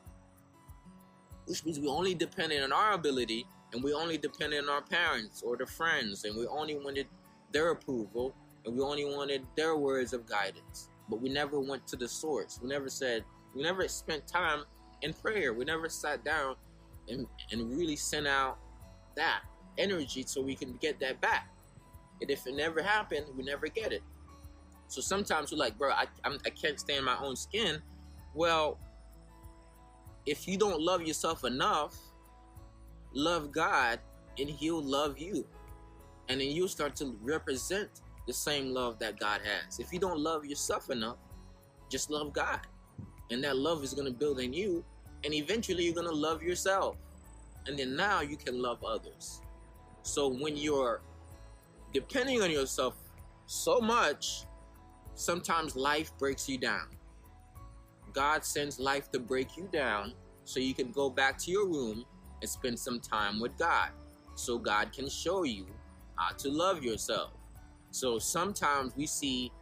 Which 1.46 1.64
means 1.64 1.78
we 1.78 1.88
only 1.88 2.14
depended 2.14 2.62
on 2.62 2.72
our 2.72 2.92
ability 2.92 3.46
and 3.72 3.82
we 3.82 3.92
only 3.92 4.18
depended 4.18 4.64
on 4.64 4.70
our 4.70 4.82
parents 4.82 5.42
or 5.42 5.56
the 5.56 5.66
friends 5.66 6.24
and 6.24 6.36
we 6.36 6.46
only 6.46 6.76
wanted 6.76 7.06
their 7.52 7.70
approval 7.70 8.34
and 8.64 8.76
we 8.76 8.82
only 8.82 9.04
wanted 9.04 9.44
their 9.56 9.76
words 9.76 10.12
of 10.12 10.26
guidance. 10.26 10.88
But 11.08 11.20
we 11.20 11.28
never 11.28 11.60
went 11.60 11.86
to 11.88 11.96
the 11.96 12.08
source. 12.08 12.58
We 12.62 12.68
never 12.68 12.88
said, 12.88 13.24
we 13.54 13.62
never 13.62 13.86
spent 13.88 14.26
time 14.26 14.64
in 15.02 15.12
prayer. 15.12 15.52
We 15.52 15.64
never 15.64 15.88
sat 15.88 16.24
down 16.24 16.56
and, 17.08 17.26
and 17.50 17.76
really 17.76 17.96
sent 17.96 18.26
out 18.26 18.58
that 19.16 19.42
energy 19.78 20.24
so 20.26 20.40
we 20.40 20.54
can 20.54 20.74
get 20.74 21.00
that 21.00 21.20
back. 21.20 21.48
And 22.20 22.30
if 22.30 22.46
it 22.46 22.54
never 22.54 22.82
happened, 22.82 23.26
we 23.36 23.42
never 23.44 23.66
get 23.68 23.92
it. 23.92 24.02
So 24.88 25.00
sometimes 25.00 25.50
we're 25.50 25.58
like, 25.58 25.78
bro, 25.78 25.90
I, 25.90 26.06
I'm, 26.24 26.38
I 26.44 26.50
can't 26.50 26.78
stay 26.78 26.96
in 26.96 27.04
my 27.04 27.16
own 27.18 27.34
skin. 27.34 27.80
Well, 28.34 28.78
if 30.26 30.46
you 30.46 30.56
don't 30.56 30.80
love 30.80 31.02
yourself 31.02 31.44
enough, 31.44 31.96
love 33.12 33.50
God 33.50 33.98
and 34.38 34.48
He'll 34.48 34.82
love 34.82 35.18
you 35.18 35.46
and 36.28 36.40
then 36.40 36.48
you'll 36.48 36.68
start 36.68 36.96
to 36.96 37.16
represent 37.20 37.88
the 38.26 38.32
same 38.32 38.72
love 38.72 38.98
that 39.00 39.18
God 39.18 39.40
has. 39.44 39.78
If 39.78 39.92
you 39.92 39.98
don't 39.98 40.18
love 40.18 40.44
yourself 40.44 40.90
enough, 40.90 41.18
just 41.88 42.10
love 42.10 42.32
God. 42.32 42.60
And 43.30 43.42
that 43.44 43.56
love 43.56 43.82
is 43.82 43.94
going 43.94 44.06
to 44.06 44.12
build 44.12 44.40
in 44.40 44.52
you, 44.52 44.84
and 45.24 45.34
eventually 45.34 45.84
you're 45.84 45.94
going 45.94 46.06
to 46.06 46.14
love 46.14 46.42
yourself. 46.42 46.96
And 47.66 47.78
then 47.78 47.96
now 47.96 48.20
you 48.20 48.36
can 48.36 48.60
love 48.60 48.82
others. 48.84 49.40
So 50.02 50.28
when 50.28 50.56
you're 50.56 51.00
depending 51.92 52.42
on 52.42 52.50
yourself 52.50 52.96
so 53.46 53.80
much, 53.80 54.44
sometimes 55.14 55.76
life 55.76 56.16
breaks 56.18 56.48
you 56.48 56.58
down. 56.58 56.88
God 58.12 58.44
sends 58.44 58.78
life 58.78 59.10
to 59.12 59.20
break 59.20 59.56
you 59.56 59.68
down 59.72 60.14
so 60.44 60.60
you 60.60 60.74
can 60.74 60.90
go 60.90 61.08
back 61.08 61.38
to 61.38 61.50
your 61.50 61.66
room 61.66 62.04
and 62.40 62.50
spend 62.50 62.78
some 62.78 63.00
time 63.00 63.40
with 63.40 63.56
God. 63.56 63.90
So 64.34 64.58
God 64.58 64.92
can 64.92 65.08
show 65.08 65.44
you 65.44 65.66
how 66.16 66.34
to 66.36 66.50
love 66.50 66.82
yourself. 66.82 67.32
So 67.90 68.18
sometimes 68.18 68.96
we 68.96 69.06
see 69.06 69.52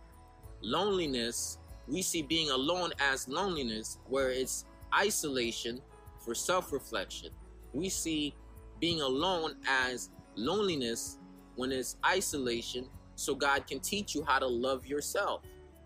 loneliness, 0.63 1.59
we 1.87 2.03
see 2.03 2.23
being 2.23 2.51
alone 2.51 2.93
as 3.01 3.29
loneliness, 3.29 3.99
where 4.09 4.31
it's 4.31 4.65
isolation 4.97 5.81
for 6.25 6.35
self 6.35 6.73
reflection. 6.73 7.31
We 7.73 7.89
see 7.89 8.35
being 8.81 9.01
alone 9.01 9.57
as 9.69 10.11
loneliness 10.37 11.19
when 11.57 11.73
it's 11.73 11.97
isolation, 12.07 12.89
so 13.15 13.35
God 13.35 13.67
can 13.67 13.81
teach 13.81 14.15
you 14.15 14.25
how 14.25 14.39
to 14.39 14.47
love 14.47 14.87
yourself. 14.87 15.43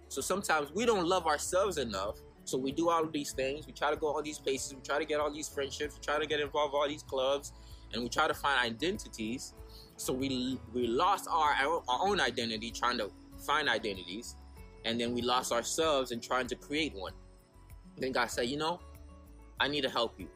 So 0.08 0.20
sometimes 0.20 0.70
we 0.72 0.86
don't 0.86 1.06
love 1.06 1.26
ourselves 1.26 1.78
enough. 1.78 2.20
So 2.44 2.58
we 2.58 2.70
do 2.72 2.90
all 2.90 3.02
of 3.02 3.12
these 3.12 3.32
things. 3.32 3.66
We 3.66 3.72
try 3.72 3.90
to 3.90 3.96
go 3.96 4.08
all 4.08 4.22
these 4.22 4.38
places. 4.38 4.74
We 4.74 4.80
try 4.82 4.98
to 4.98 5.04
get 5.04 5.18
all 5.18 5.32
these 5.32 5.48
friendships. 5.48 5.94
We 5.94 6.00
try 6.00 6.18
to 6.18 6.26
get 6.26 6.40
involved 6.40 6.74
all 6.74 6.86
these 6.86 7.02
clubs, 7.02 7.52
and 7.92 8.02
we 8.02 8.08
try 8.08 8.28
to 8.28 8.34
find 8.34 8.60
identities. 8.60 9.54
So 9.96 10.12
we 10.12 10.60
we 10.72 10.86
lost 10.86 11.26
our 11.28 11.54
our 11.62 11.82
own 11.88 12.20
identity 12.20 12.70
trying 12.70 12.98
to 12.98 13.10
find 13.44 13.68
identities, 13.68 14.36
and 14.84 15.00
then 15.00 15.14
we 15.14 15.22
lost 15.22 15.52
ourselves 15.52 16.12
in 16.12 16.20
trying 16.20 16.46
to 16.48 16.54
create 16.54 16.94
one. 16.94 17.12
Then 17.96 18.12
God 18.12 18.30
said, 18.30 18.48
you 18.48 18.56
know, 18.56 18.80
I 19.58 19.68
need 19.68 19.82
to 19.82 19.90
help 19.90 20.18
you. 20.18 20.28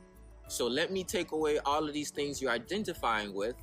So 0.48 0.66
let 0.66 0.90
me 0.90 1.04
take 1.04 1.32
away 1.32 1.58
all 1.64 1.86
of 1.86 1.94
these 1.94 2.10
things 2.10 2.42
you're 2.42 2.50
identifying 2.50 3.34
with. 3.34 3.54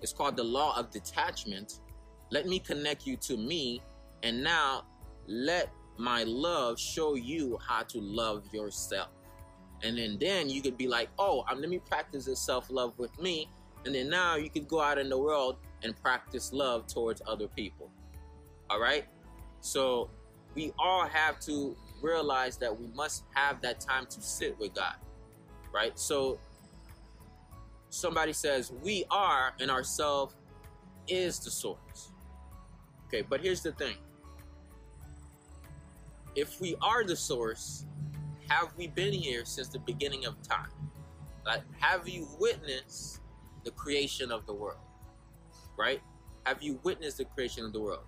It's 0.00 0.12
called 0.12 0.36
the 0.36 0.44
law 0.44 0.78
of 0.78 0.90
detachment. 0.90 1.80
Let 2.30 2.46
me 2.46 2.58
connect 2.58 3.06
you 3.06 3.16
to 3.16 3.36
me, 3.36 3.82
and 4.22 4.42
now 4.42 4.84
let 5.26 5.70
my 5.96 6.22
love 6.24 6.78
show 6.78 7.14
you 7.14 7.58
how 7.66 7.82
to 7.82 7.98
love 8.00 8.44
yourself. 8.52 9.08
And 9.82 9.98
then, 9.98 10.18
then 10.20 10.48
you 10.48 10.60
could 10.62 10.76
be 10.76 10.86
like, 10.86 11.08
oh, 11.18 11.44
I'm, 11.48 11.60
let 11.60 11.70
me 11.70 11.78
practice 11.78 12.26
this 12.26 12.40
self 12.40 12.70
love 12.70 12.98
with 12.98 13.18
me 13.20 13.48
and 13.84 13.94
then 13.94 14.08
now 14.08 14.36
you 14.36 14.50
could 14.50 14.68
go 14.68 14.80
out 14.80 14.98
in 14.98 15.08
the 15.08 15.18
world 15.18 15.56
and 15.82 15.96
practice 16.02 16.52
love 16.52 16.86
towards 16.86 17.22
other 17.26 17.48
people. 17.48 17.90
All 18.68 18.80
right? 18.80 19.06
So 19.60 20.10
we 20.54 20.72
all 20.78 21.06
have 21.06 21.38
to 21.40 21.76
realize 22.02 22.56
that 22.58 22.78
we 22.78 22.88
must 22.88 23.24
have 23.34 23.60
that 23.62 23.80
time 23.80 24.06
to 24.06 24.20
sit 24.20 24.58
with 24.58 24.74
God. 24.74 24.94
Right? 25.72 25.98
So 25.98 26.38
somebody 27.90 28.32
says, 28.32 28.72
We 28.82 29.04
are 29.10 29.54
and 29.60 29.70
ourself 29.70 30.34
is 31.06 31.38
the 31.38 31.50
source. 31.50 32.12
Okay, 33.06 33.22
but 33.22 33.40
here's 33.40 33.62
the 33.62 33.72
thing. 33.72 33.96
If 36.34 36.60
we 36.60 36.76
are 36.82 37.04
the 37.04 37.16
source, 37.16 37.86
have 38.48 38.72
we 38.76 38.86
been 38.86 39.12
here 39.12 39.44
since 39.44 39.68
the 39.68 39.78
beginning 39.78 40.24
of 40.26 40.40
time? 40.42 40.70
Like, 41.44 41.62
have 41.78 42.08
you 42.08 42.28
witnessed 42.38 43.20
the 43.64 43.70
creation 43.70 44.30
of 44.30 44.46
the 44.46 44.52
world, 44.52 44.78
right? 45.78 46.00
Have 46.44 46.62
you 46.62 46.78
witnessed 46.82 47.18
the 47.18 47.24
creation 47.24 47.64
of 47.64 47.72
the 47.72 47.80
world 47.80 48.04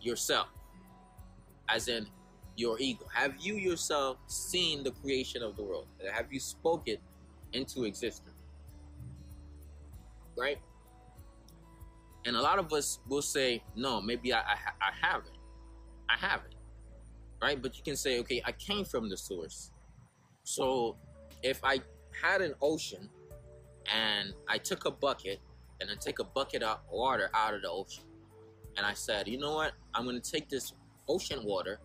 yourself? 0.00 0.48
As 1.68 1.88
in 1.88 2.06
your 2.56 2.78
ego. 2.78 3.06
Have 3.12 3.34
you 3.40 3.54
yourself 3.54 4.18
seen 4.26 4.82
the 4.84 4.92
creation 4.92 5.42
of 5.42 5.56
the 5.56 5.62
world? 5.62 5.86
Have 6.12 6.32
you 6.32 6.40
spoke 6.40 6.88
it 6.88 7.00
into 7.52 7.84
existence? 7.84 8.34
right? 10.36 10.58
And 12.26 12.36
a 12.36 12.40
lot 12.40 12.58
of 12.58 12.72
us 12.72 13.00
will 13.08 13.22
say, 13.22 13.62
no, 13.76 14.00
maybe 14.00 14.32
I, 14.32 14.40
I, 14.40 14.56
I 14.80 15.06
haven't. 15.08 15.36
I 16.08 16.16
haven't, 16.16 16.54
right? 17.42 17.60
But 17.60 17.76
you 17.76 17.82
can 17.82 17.96
say, 17.96 18.18
okay, 18.20 18.42
I 18.44 18.52
came 18.52 18.84
from 18.84 19.08
the 19.08 19.16
source. 19.16 19.70
So 20.44 20.96
if 21.42 21.60
I 21.64 21.80
had 22.22 22.40
an 22.40 22.54
ocean 22.62 23.08
and 23.94 24.32
I 24.48 24.58
took 24.58 24.84
a 24.86 24.90
bucket 24.90 25.40
and 25.80 25.90
I 25.90 25.94
take 25.94 26.18
a 26.18 26.24
bucket 26.24 26.62
of 26.62 26.78
water 26.90 27.30
out 27.34 27.54
of 27.54 27.62
the 27.62 27.70
ocean, 27.70 28.04
and 28.76 28.84
I 28.84 28.94
said, 28.94 29.28
you 29.28 29.38
know 29.38 29.54
what? 29.54 29.72
I'm 29.94 30.04
going 30.04 30.20
to 30.20 30.30
take 30.30 30.48
this 30.48 30.72
ocean 31.08 31.44
water 31.44 31.78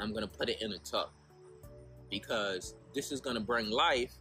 I'm 0.00 0.12
going 0.12 0.26
to 0.26 0.38
put 0.38 0.48
it 0.48 0.62
in 0.62 0.72
a 0.72 0.78
tub 0.78 1.10
because 2.10 2.74
this 2.94 3.12
is 3.12 3.20
going 3.20 3.36
to 3.36 3.42
bring 3.42 3.70
life 3.70 4.14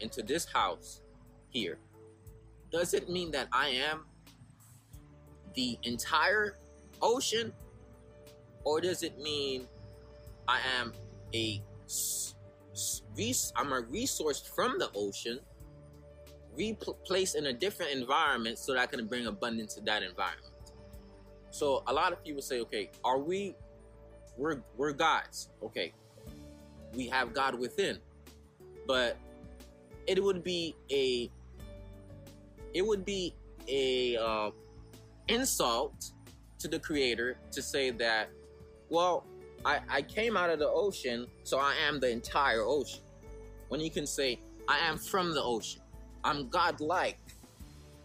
into 0.00 0.22
this 0.22 0.44
house 0.44 1.02
here. 1.48 1.78
Does 2.70 2.94
it 2.94 3.08
mean 3.08 3.30
that 3.32 3.48
I 3.52 3.68
am 3.68 4.04
the 5.54 5.78
entire 5.82 6.56
ocean 7.02 7.52
or 8.64 8.80
does 8.80 9.02
it 9.02 9.18
mean 9.18 9.66
I 10.46 10.60
am 10.78 10.92
a 11.34 11.62
I'm 13.56 13.72
a 13.72 13.80
resource 13.80 14.40
from 14.40 14.78
the 14.78 14.90
ocean 14.94 15.40
replaced 16.56 17.36
in 17.36 17.46
a 17.46 17.52
different 17.52 17.92
environment 17.92 18.58
so 18.58 18.72
that 18.72 18.80
I 18.80 18.86
can 18.86 19.06
bring 19.06 19.26
abundance 19.26 19.74
to 19.74 19.80
that 19.82 20.02
environment. 20.02 20.54
So 21.50 21.82
a 21.86 21.92
lot 21.92 22.12
of 22.12 22.24
people 22.24 22.42
say, 22.42 22.60
okay, 22.60 22.90
are 23.04 23.18
we 23.18 23.56
we're 24.40 24.62
we're 24.76 24.92
gods. 24.92 25.50
Okay. 25.62 25.92
We 26.94 27.06
have 27.08 27.34
God 27.34 27.54
within. 27.54 27.98
But 28.86 29.16
it 30.06 30.22
would 30.22 30.42
be 30.42 30.74
a 30.90 31.30
it 32.72 32.84
would 32.84 33.04
be 33.04 33.34
a 33.68 34.16
uh, 34.16 34.50
insult 35.28 36.12
to 36.58 36.68
the 36.68 36.78
creator 36.78 37.36
to 37.52 37.62
say 37.62 37.90
that 37.90 38.30
well 38.88 39.24
I, 39.64 39.80
I 39.88 40.02
came 40.02 40.36
out 40.36 40.50
of 40.50 40.58
the 40.58 40.68
ocean 40.68 41.26
so 41.44 41.58
i 41.58 41.74
am 41.86 42.00
the 42.00 42.10
entire 42.10 42.62
ocean 42.62 43.02
when 43.68 43.80
you 43.80 43.90
can 43.90 44.06
say 44.06 44.40
i 44.68 44.78
am 44.78 44.98
from 44.98 45.32
the 45.32 45.42
ocean 45.42 45.80
i'm 46.24 46.48
godlike 46.48 47.18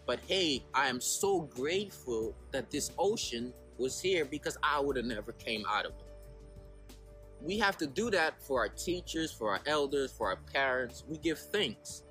but 0.06 0.20
hey 0.26 0.64
i 0.74 0.88
am 0.88 1.00
so 1.00 1.40
grateful 1.40 2.34
that 2.50 2.70
this 2.70 2.92
ocean 2.98 3.52
was 3.78 4.00
here 4.00 4.24
because 4.24 4.56
i 4.62 4.80
would 4.80 4.96
have 4.96 5.06
never 5.06 5.32
came 5.32 5.64
out 5.68 5.84
of 5.84 5.92
it 5.92 6.05
we 7.40 7.58
have 7.58 7.76
to 7.76 7.86
do 7.86 8.10
that 8.10 8.42
for 8.42 8.60
our 8.60 8.68
teachers 8.68 9.32
for 9.32 9.50
our 9.50 9.60
elders 9.66 10.12
for 10.12 10.28
our 10.28 10.36
parents 10.52 11.04
we 11.08 11.18
give 11.18 11.38
thanks 11.38 12.02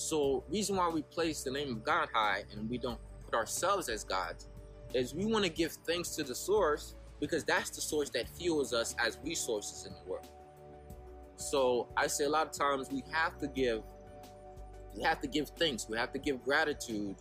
so, 0.00 0.44
reason 0.48 0.76
why 0.76 0.88
we 0.88 1.02
place 1.02 1.42
the 1.42 1.50
name 1.50 1.72
of 1.72 1.84
God 1.84 2.08
high 2.14 2.44
and 2.52 2.70
we 2.70 2.78
don't 2.78 2.98
put 3.22 3.34
ourselves 3.34 3.90
as 3.90 4.02
gods 4.02 4.48
is 4.94 5.14
we 5.14 5.26
want 5.26 5.44
to 5.44 5.50
give 5.50 5.72
thanks 5.86 6.16
to 6.16 6.24
the 6.24 6.34
source 6.34 6.94
because 7.20 7.44
that's 7.44 7.68
the 7.68 7.82
source 7.82 8.08
that 8.10 8.26
fuels 8.26 8.72
us 8.72 8.94
as 8.98 9.18
resources 9.22 9.86
in 9.86 9.92
the 9.92 10.10
world. 10.10 10.26
So, 11.36 11.88
I 11.98 12.06
say 12.06 12.24
a 12.24 12.30
lot 12.30 12.46
of 12.46 12.52
times 12.54 12.90
we 12.90 13.04
have 13.12 13.38
to 13.40 13.46
give 13.46 13.82
we 14.96 15.02
have 15.02 15.20
to 15.20 15.28
give 15.28 15.50
thanks. 15.50 15.86
We 15.88 15.98
have 15.98 16.12
to 16.12 16.18
give 16.18 16.42
gratitude 16.42 17.16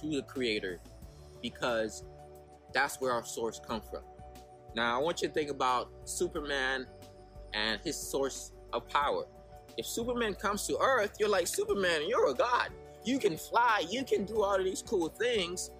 to 0.00 0.10
the 0.10 0.22
creator 0.22 0.80
because 1.42 2.04
that's 2.74 3.00
where 3.00 3.12
our 3.12 3.24
source 3.24 3.58
comes 3.58 3.84
from. 3.90 4.02
Now, 4.74 4.98
I 4.98 5.02
want 5.02 5.22
you 5.22 5.28
to 5.28 5.34
think 5.34 5.50
about 5.50 5.90
Superman 6.04 6.86
and 7.52 7.80
his 7.82 7.96
source 7.96 8.52
of 8.72 8.88
power. 8.88 9.26
If 9.76 9.86
Superman 9.86 10.34
comes 10.34 10.66
to 10.66 10.78
Earth, 10.78 11.16
you're 11.18 11.28
like, 11.28 11.46
Superman, 11.46 12.02
you're 12.08 12.30
a 12.30 12.34
god. 12.34 12.70
You 13.04 13.18
can 13.18 13.36
fly, 13.36 13.84
you 13.88 14.04
can 14.04 14.24
do 14.24 14.42
all 14.42 14.54
of 14.54 14.64
these 14.64 14.82
cool 14.82 15.08
things, 15.08 15.70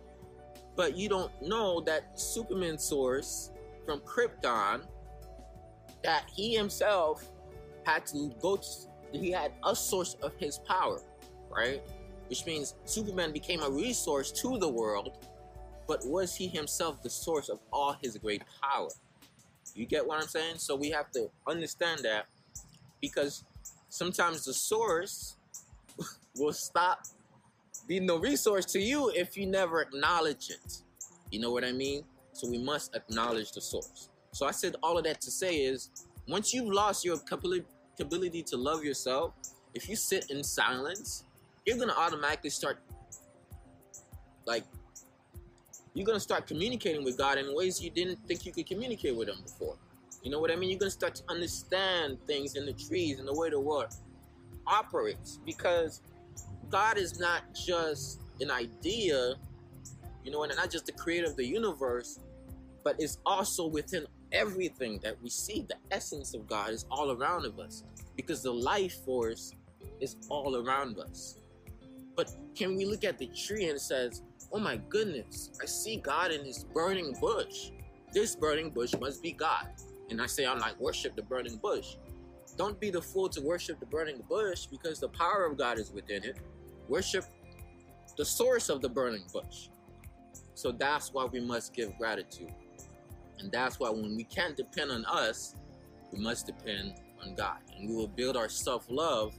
but 0.77 0.97
you 0.97 1.09
don't 1.09 1.31
know 1.41 1.81
that 1.83 2.19
Superman 2.19 2.79
source 2.79 3.51
from 3.87 4.01
Krypton, 4.01 4.83
that 6.03 6.25
he 6.35 6.55
himself 6.55 7.31
had 7.85 8.07
to 8.07 8.33
go 8.41 8.57
to, 8.57 8.69
he 9.13 9.31
had 9.31 9.53
a 9.65 9.75
source 9.77 10.17
of 10.23 10.33
his 10.39 10.59
power, 10.59 11.01
right? 11.51 11.83
Which 12.29 12.45
means 12.47 12.75
Superman 12.85 13.33
became 13.33 13.63
a 13.63 13.71
resource 13.71 14.33
to 14.33 14.59
the 14.59 14.69
world, 14.69 15.27
but 15.87 16.01
was 16.05 16.37
he 16.37 16.49
himself 16.49 17.03
the 17.03 17.11
source 17.11 17.49
of 17.49 17.59
all 17.73 17.97
his 18.03 18.17
great 18.17 18.43
power? 18.63 18.89
You 19.75 19.87
get 19.87 20.07
what 20.07 20.21
I'm 20.21 20.29
saying? 20.29 20.57
So 20.59 20.77
we 20.77 20.91
have 20.91 21.11
to 21.13 21.31
understand 21.47 22.01
that 22.05 22.27
because 23.01 23.45
sometimes 23.89 24.45
the 24.45 24.55
source 24.55 25.37
will 26.37 26.53
stop 26.53 27.07
being 27.87 28.07
the 28.07 28.19
resource 28.19 28.65
to 28.67 28.81
you 28.81 29.11
if 29.15 29.37
you 29.37 29.47
never 29.47 29.81
acknowledge 29.81 30.51
it. 30.51 30.83
You 31.31 31.41
know 31.41 31.51
what 31.51 31.65
I 31.65 31.73
mean? 31.73 32.05
So 32.33 32.49
we 32.49 32.59
must 32.59 32.95
acknowledge 32.95 33.53
the 33.53 33.61
source. 33.61 34.11
So 34.33 34.47
I 34.47 34.51
said 34.51 34.77
all 34.83 34.99
of 34.99 35.05
that 35.05 35.21
to 35.23 35.31
say 35.31 35.57
is 35.57 35.91
once 36.29 36.55
you've 36.55 36.73
lost 36.73 37.05
your 37.05 37.19
ability 38.01 38.43
to 38.45 38.57
love 38.57 38.85
yourself, 38.85 39.35
if 39.75 39.89
you 39.89 39.97
sit 39.97 40.31
in 40.31 40.43
silence, 40.45 41.25
you're 41.67 41.79
gonna 41.79 41.95
automatically 41.97 42.51
start 42.51 42.79
like 44.47 44.65
you're 45.95 46.07
gonna 46.07 46.21
start 46.21 46.47
communicating 46.47 47.05
with 47.05 47.19
God 47.19 47.39
in 47.39 47.55
ways 47.55 47.83
you 47.83 47.91
didn't 47.91 48.19
think 48.27 48.47
you 48.47 48.53
could 48.53 48.67
communicate 48.67 49.17
with 49.17 49.29
him 49.29 49.39
before. 49.43 49.77
You 50.23 50.31
know 50.31 50.41
what 50.41 50.51
I 50.51 50.57
mean? 50.57 50.71
You're 50.71 50.79
gonna 50.79 50.91
start 50.91 51.15
to 51.17 51.23
understand 51.29 52.19
things 52.27 52.57
in 52.57 52.67
the 52.67 52.73
trees 52.73 53.19
and 53.19 53.29
the 53.29 53.35
way 53.35 53.51
the 53.51 53.61
world 53.61 53.95
operates 54.67 55.39
because 55.45 56.01
God 56.71 56.97
is 56.97 57.19
not 57.19 57.43
just 57.55 58.21
an 58.41 58.51
idea, 58.51 59.35
you 60.25 60.31
know, 60.31 60.43
and 60.45 60.57
not 60.57 60.71
just 60.71 60.87
the 60.87 60.93
creator 60.93 61.27
of 61.27 61.37
the 61.37 61.45
universe, 61.45 62.21
but 62.85 62.97
it's 62.99 63.19
also 63.27 63.67
within 63.67 64.07
everything 64.33 64.99
that 65.03 65.21
we 65.23 65.29
see. 65.29 65.67
The 65.69 65.77
essence 65.91 66.35
of 66.35 66.47
God 66.47 66.71
is 66.71 66.87
all 66.91 67.11
around 67.11 67.45
of 67.45 67.59
us 67.59 67.85
because 68.17 68.43
the 68.43 68.53
life 68.53 69.05
force 69.05 69.53
is 70.01 70.17
all 70.29 70.57
around 70.57 70.99
us. 70.99 71.37
But 72.17 72.33
can 72.55 72.77
we 72.77 72.85
look 72.85 73.05
at 73.05 73.19
the 73.19 73.27
tree 73.27 73.65
and 73.65 73.77
it 73.77 73.81
says, 73.81 74.23
"Oh 74.53 74.59
my 74.59 74.77
goodness, 74.89 75.51
I 75.63 75.67
see 75.67 75.97
God 75.97 76.31
in 76.31 76.45
this 76.45 76.65
burning 76.65 77.15
bush. 77.21 77.71
This 78.13 78.37
burning 78.37 78.71
bush 78.71 78.95
must 79.01 79.23
be 79.23 79.33
God." 79.33 79.69
and 80.13 80.21
I 80.21 80.27
say 80.27 80.47
I'm 80.47 80.59
like 80.59 80.79
worship 80.79 81.17
the 81.17 81.23
burning 81.23 81.57
bush. 81.57 81.97
Don't 82.59 82.79
be 82.79 82.91
the 82.91 83.01
fool 83.01 83.29
to 83.31 83.41
worship 83.41 83.81
the 83.81 83.87
burning 83.87 84.23
bush 84.29 84.67
because 84.67 85.01
the 85.01 85.09
power 85.09 85.47
of 85.47 85.57
God 85.57 85.79
is 85.79 85.91
within 85.91 86.23
it. 86.23 86.37
Worship 86.87 87.25
the 88.17 88.25
source 88.25 88.69
of 88.69 88.83
the 88.83 88.91
burning 88.91 89.25
bush. 89.33 89.69
So 90.55 90.71
that's 90.71 91.15
why 91.15 91.25
we 91.25 91.41
must 91.41 91.73
give 91.73 91.97
gratitude. 91.97 92.53
And 93.39 93.51
that's 93.51 93.81
why 93.81 93.89
when 93.89 94.15
we 94.15 94.25
can't 94.25 94.55
depend 94.55 94.91
on 94.93 95.07
us, 95.07 95.57
we 96.13 96.19
must 96.19 96.47
depend 96.47 96.93
on 97.23 97.35
God. 97.35 97.59
And 97.75 97.89
we 97.89 97.97
will 97.97 98.07
build 98.07 98.37
our 98.37 98.51
self 98.51 98.85
love 98.91 99.35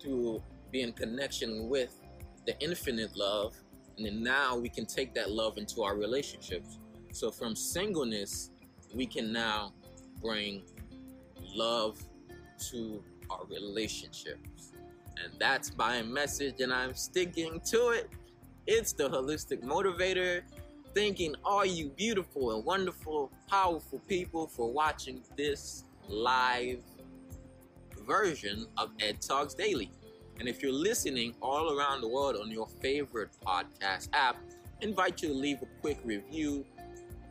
to 0.00 0.42
be 0.70 0.82
in 0.82 0.92
connection 0.92 1.70
with 1.70 1.98
the 2.46 2.60
infinite 2.60 3.16
love. 3.16 3.54
And 3.96 4.06
then 4.06 4.22
now 4.22 4.56
we 4.56 4.68
can 4.68 4.86
take 4.86 5.14
that 5.14 5.30
love 5.30 5.58
into 5.58 5.82
our 5.82 5.96
relationships. 5.96 6.78
So 7.12 7.30
from 7.30 7.54
singleness, 7.54 8.50
we 8.92 9.06
can 9.06 9.32
now 9.32 9.72
bring 10.20 10.62
love 11.54 12.02
to 12.70 13.02
our 13.30 13.44
relationships. 13.46 14.72
And 15.22 15.32
that's 15.38 15.76
my 15.76 16.02
message, 16.02 16.60
and 16.60 16.72
I'm 16.72 16.94
sticking 16.94 17.60
to 17.66 17.90
it. 17.90 18.10
It's 18.66 18.92
the 18.92 19.08
Holistic 19.08 19.62
Motivator. 19.62 20.42
Thanking 20.94 21.34
all 21.44 21.64
you 21.64 21.90
beautiful 21.90 22.56
and 22.56 22.64
wonderful, 22.64 23.32
powerful 23.48 24.00
people 24.08 24.46
for 24.46 24.72
watching 24.72 25.22
this 25.36 25.84
live 26.08 26.80
version 28.06 28.66
of 28.76 28.90
Ed 29.00 29.20
Talks 29.20 29.54
Daily. 29.54 29.90
And 30.38 30.48
if 30.48 30.62
you're 30.62 30.72
listening 30.72 31.34
all 31.40 31.78
around 31.78 32.00
the 32.00 32.08
world 32.08 32.36
on 32.36 32.50
your 32.50 32.68
favorite 32.80 33.30
podcast 33.46 34.08
app, 34.12 34.36
invite 34.80 35.22
you 35.22 35.28
to 35.28 35.34
leave 35.34 35.62
a 35.62 35.80
quick 35.80 35.98
review 36.04 36.64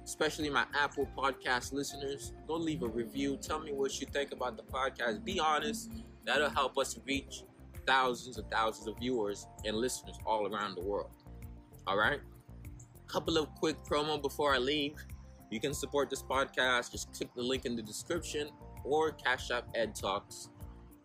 especially 0.03 0.49
my 0.49 0.65
Apple 0.73 1.07
Podcast 1.17 1.73
listeners. 1.73 2.33
Go 2.47 2.55
leave 2.55 2.83
a 2.83 2.87
review. 2.87 3.37
Tell 3.37 3.59
me 3.59 3.71
what 3.71 3.99
you 3.99 4.07
think 4.07 4.31
about 4.31 4.57
the 4.57 4.63
podcast. 4.63 5.23
Be 5.23 5.39
honest. 5.39 5.91
That'll 6.25 6.49
help 6.49 6.77
us 6.77 6.97
reach 7.05 7.43
thousands 7.85 8.37
and 8.37 8.49
thousands 8.49 8.87
of 8.87 8.97
viewers 8.97 9.47
and 9.65 9.75
listeners 9.75 10.17
all 10.25 10.53
around 10.53 10.75
the 10.75 10.81
world. 10.81 11.11
All 11.87 11.97
right? 11.97 12.19
Couple 13.07 13.37
of 13.37 13.53
quick 13.55 13.83
promo 13.83 14.21
before 14.21 14.53
I 14.53 14.57
leave. 14.57 14.95
You 15.51 15.59
can 15.59 15.73
support 15.73 16.09
this 16.09 16.23
podcast. 16.23 16.91
Just 16.91 17.13
click 17.13 17.29
the 17.35 17.43
link 17.43 17.65
in 17.65 17.75
the 17.75 17.81
description 17.81 18.49
or 18.83 19.11
Cash 19.11 19.51
App 19.51 19.67
Ed 19.75 19.95
Talks. 19.95 20.49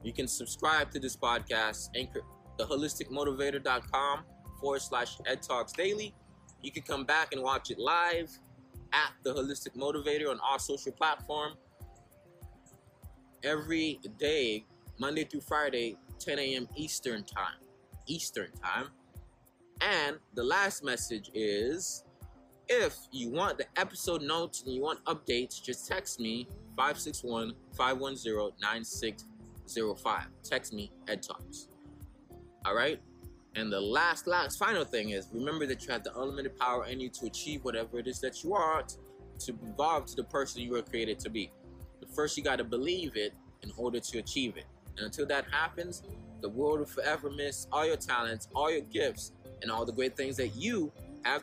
You 0.02 0.12
can 0.12 0.28
subscribe 0.28 0.90
to 0.92 1.00
this 1.00 1.16
podcast, 1.16 1.88
anchor 1.96 2.22
theholisticmotivator.com 2.58 4.20
forward 4.60 4.82
slash 4.82 5.18
Ed 5.26 5.42
Talks 5.42 5.72
Daily. 5.72 6.14
You 6.62 6.72
can 6.72 6.82
come 6.82 7.04
back 7.04 7.32
and 7.32 7.42
watch 7.42 7.70
it 7.70 7.78
live 7.78 8.30
at 8.92 9.12
the 9.22 9.32
Holistic 9.32 9.76
Motivator 9.76 10.30
on 10.30 10.40
our 10.40 10.58
social 10.58 10.92
platform 10.92 11.54
every 13.44 14.00
day, 14.18 14.64
Monday 14.98 15.24
through 15.24 15.42
Friday, 15.42 15.96
10 16.18 16.38
a.m. 16.38 16.68
Eastern 16.76 17.22
Time. 17.24 17.60
Eastern 18.06 18.50
Time. 18.52 18.88
And 19.80 20.18
the 20.34 20.42
last 20.42 20.82
message 20.82 21.30
is 21.34 22.04
if 22.68 22.96
you 23.12 23.30
want 23.30 23.58
the 23.58 23.66
episode 23.76 24.22
notes 24.22 24.62
and 24.62 24.74
you 24.74 24.82
want 24.82 25.04
updates, 25.04 25.62
just 25.62 25.86
text 25.86 26.18
me 26.18 26.48
561 26.76 27.54
510 27.76 29.27
9605. 29.68 30.26
Text 30.42 30.72
me 30.72 30.90
Ed 31.06 31.22
Talks. 31.22 31.68
All 32.64 32.74
right? 32.74 33.00
And 33.54 33.72
the 33.72 33.80
last, 33.80 34.26
last, 34.26 34.58
final 34.58 34.84
thing 34.84 35.10
is 35.10 35.28
remember 35.32 35.66
that 35.66 35.84
you 35.84 35.92
have 35.92 36.04
the 36.04 36.16
unlimited 36.18 36.56
power 36.56 36.86
in 36.86 37.00
you 37.00 37.08
to 37.10 37.26
achieve 37.26 37.64
whatever 37.64 37.98
it 37.98 38.06
is 38.06 38.20
that 38.20 38.42
you 38.42 38.50
want 38.50 38.98
to 39.40 39.52
evolve 39.68 40.06
to 40.06 40.16
the 40.16 40.24
person 40.24 40.62
you 40.62 40.72
were 40.72 40.82
created 40.82 41.18
to 41.20 41.30
be. 41.30 41.50
But 42.00 42.14
first, 42.14 42.36
you 42.36 42.42
got 42.42 42.56
to 42.56 42.64
believe 42.64 43.16
it 43.16 43.34
in 43.62 43.72
order 43.76 44.00
to 44.00 44.18
achieve 44.18 44.56
it. 44.56 44.64
And 44.96 45.06
until 45.06 45.26
that 45.26 45.44
happens, 45.50 46.02
the 46.40 46.48
world 46.48 46.78
will 46.78 46.86
forever 46.86 47.30
miss 47.30 47.66
all 47.72 47.86
your 47.86 47.96
talents, 47.96 48.48
all 48.54 48.70
your 48.70 48.82
gifts, 48.82 49.32
and 49.62 49.70
all 49.70 49.84
the 49.84 49.92
great 49.92 50.16
things 50.16 50.36
that 50.36 50.54
you 50.56 50.92
have. 51.24 51.42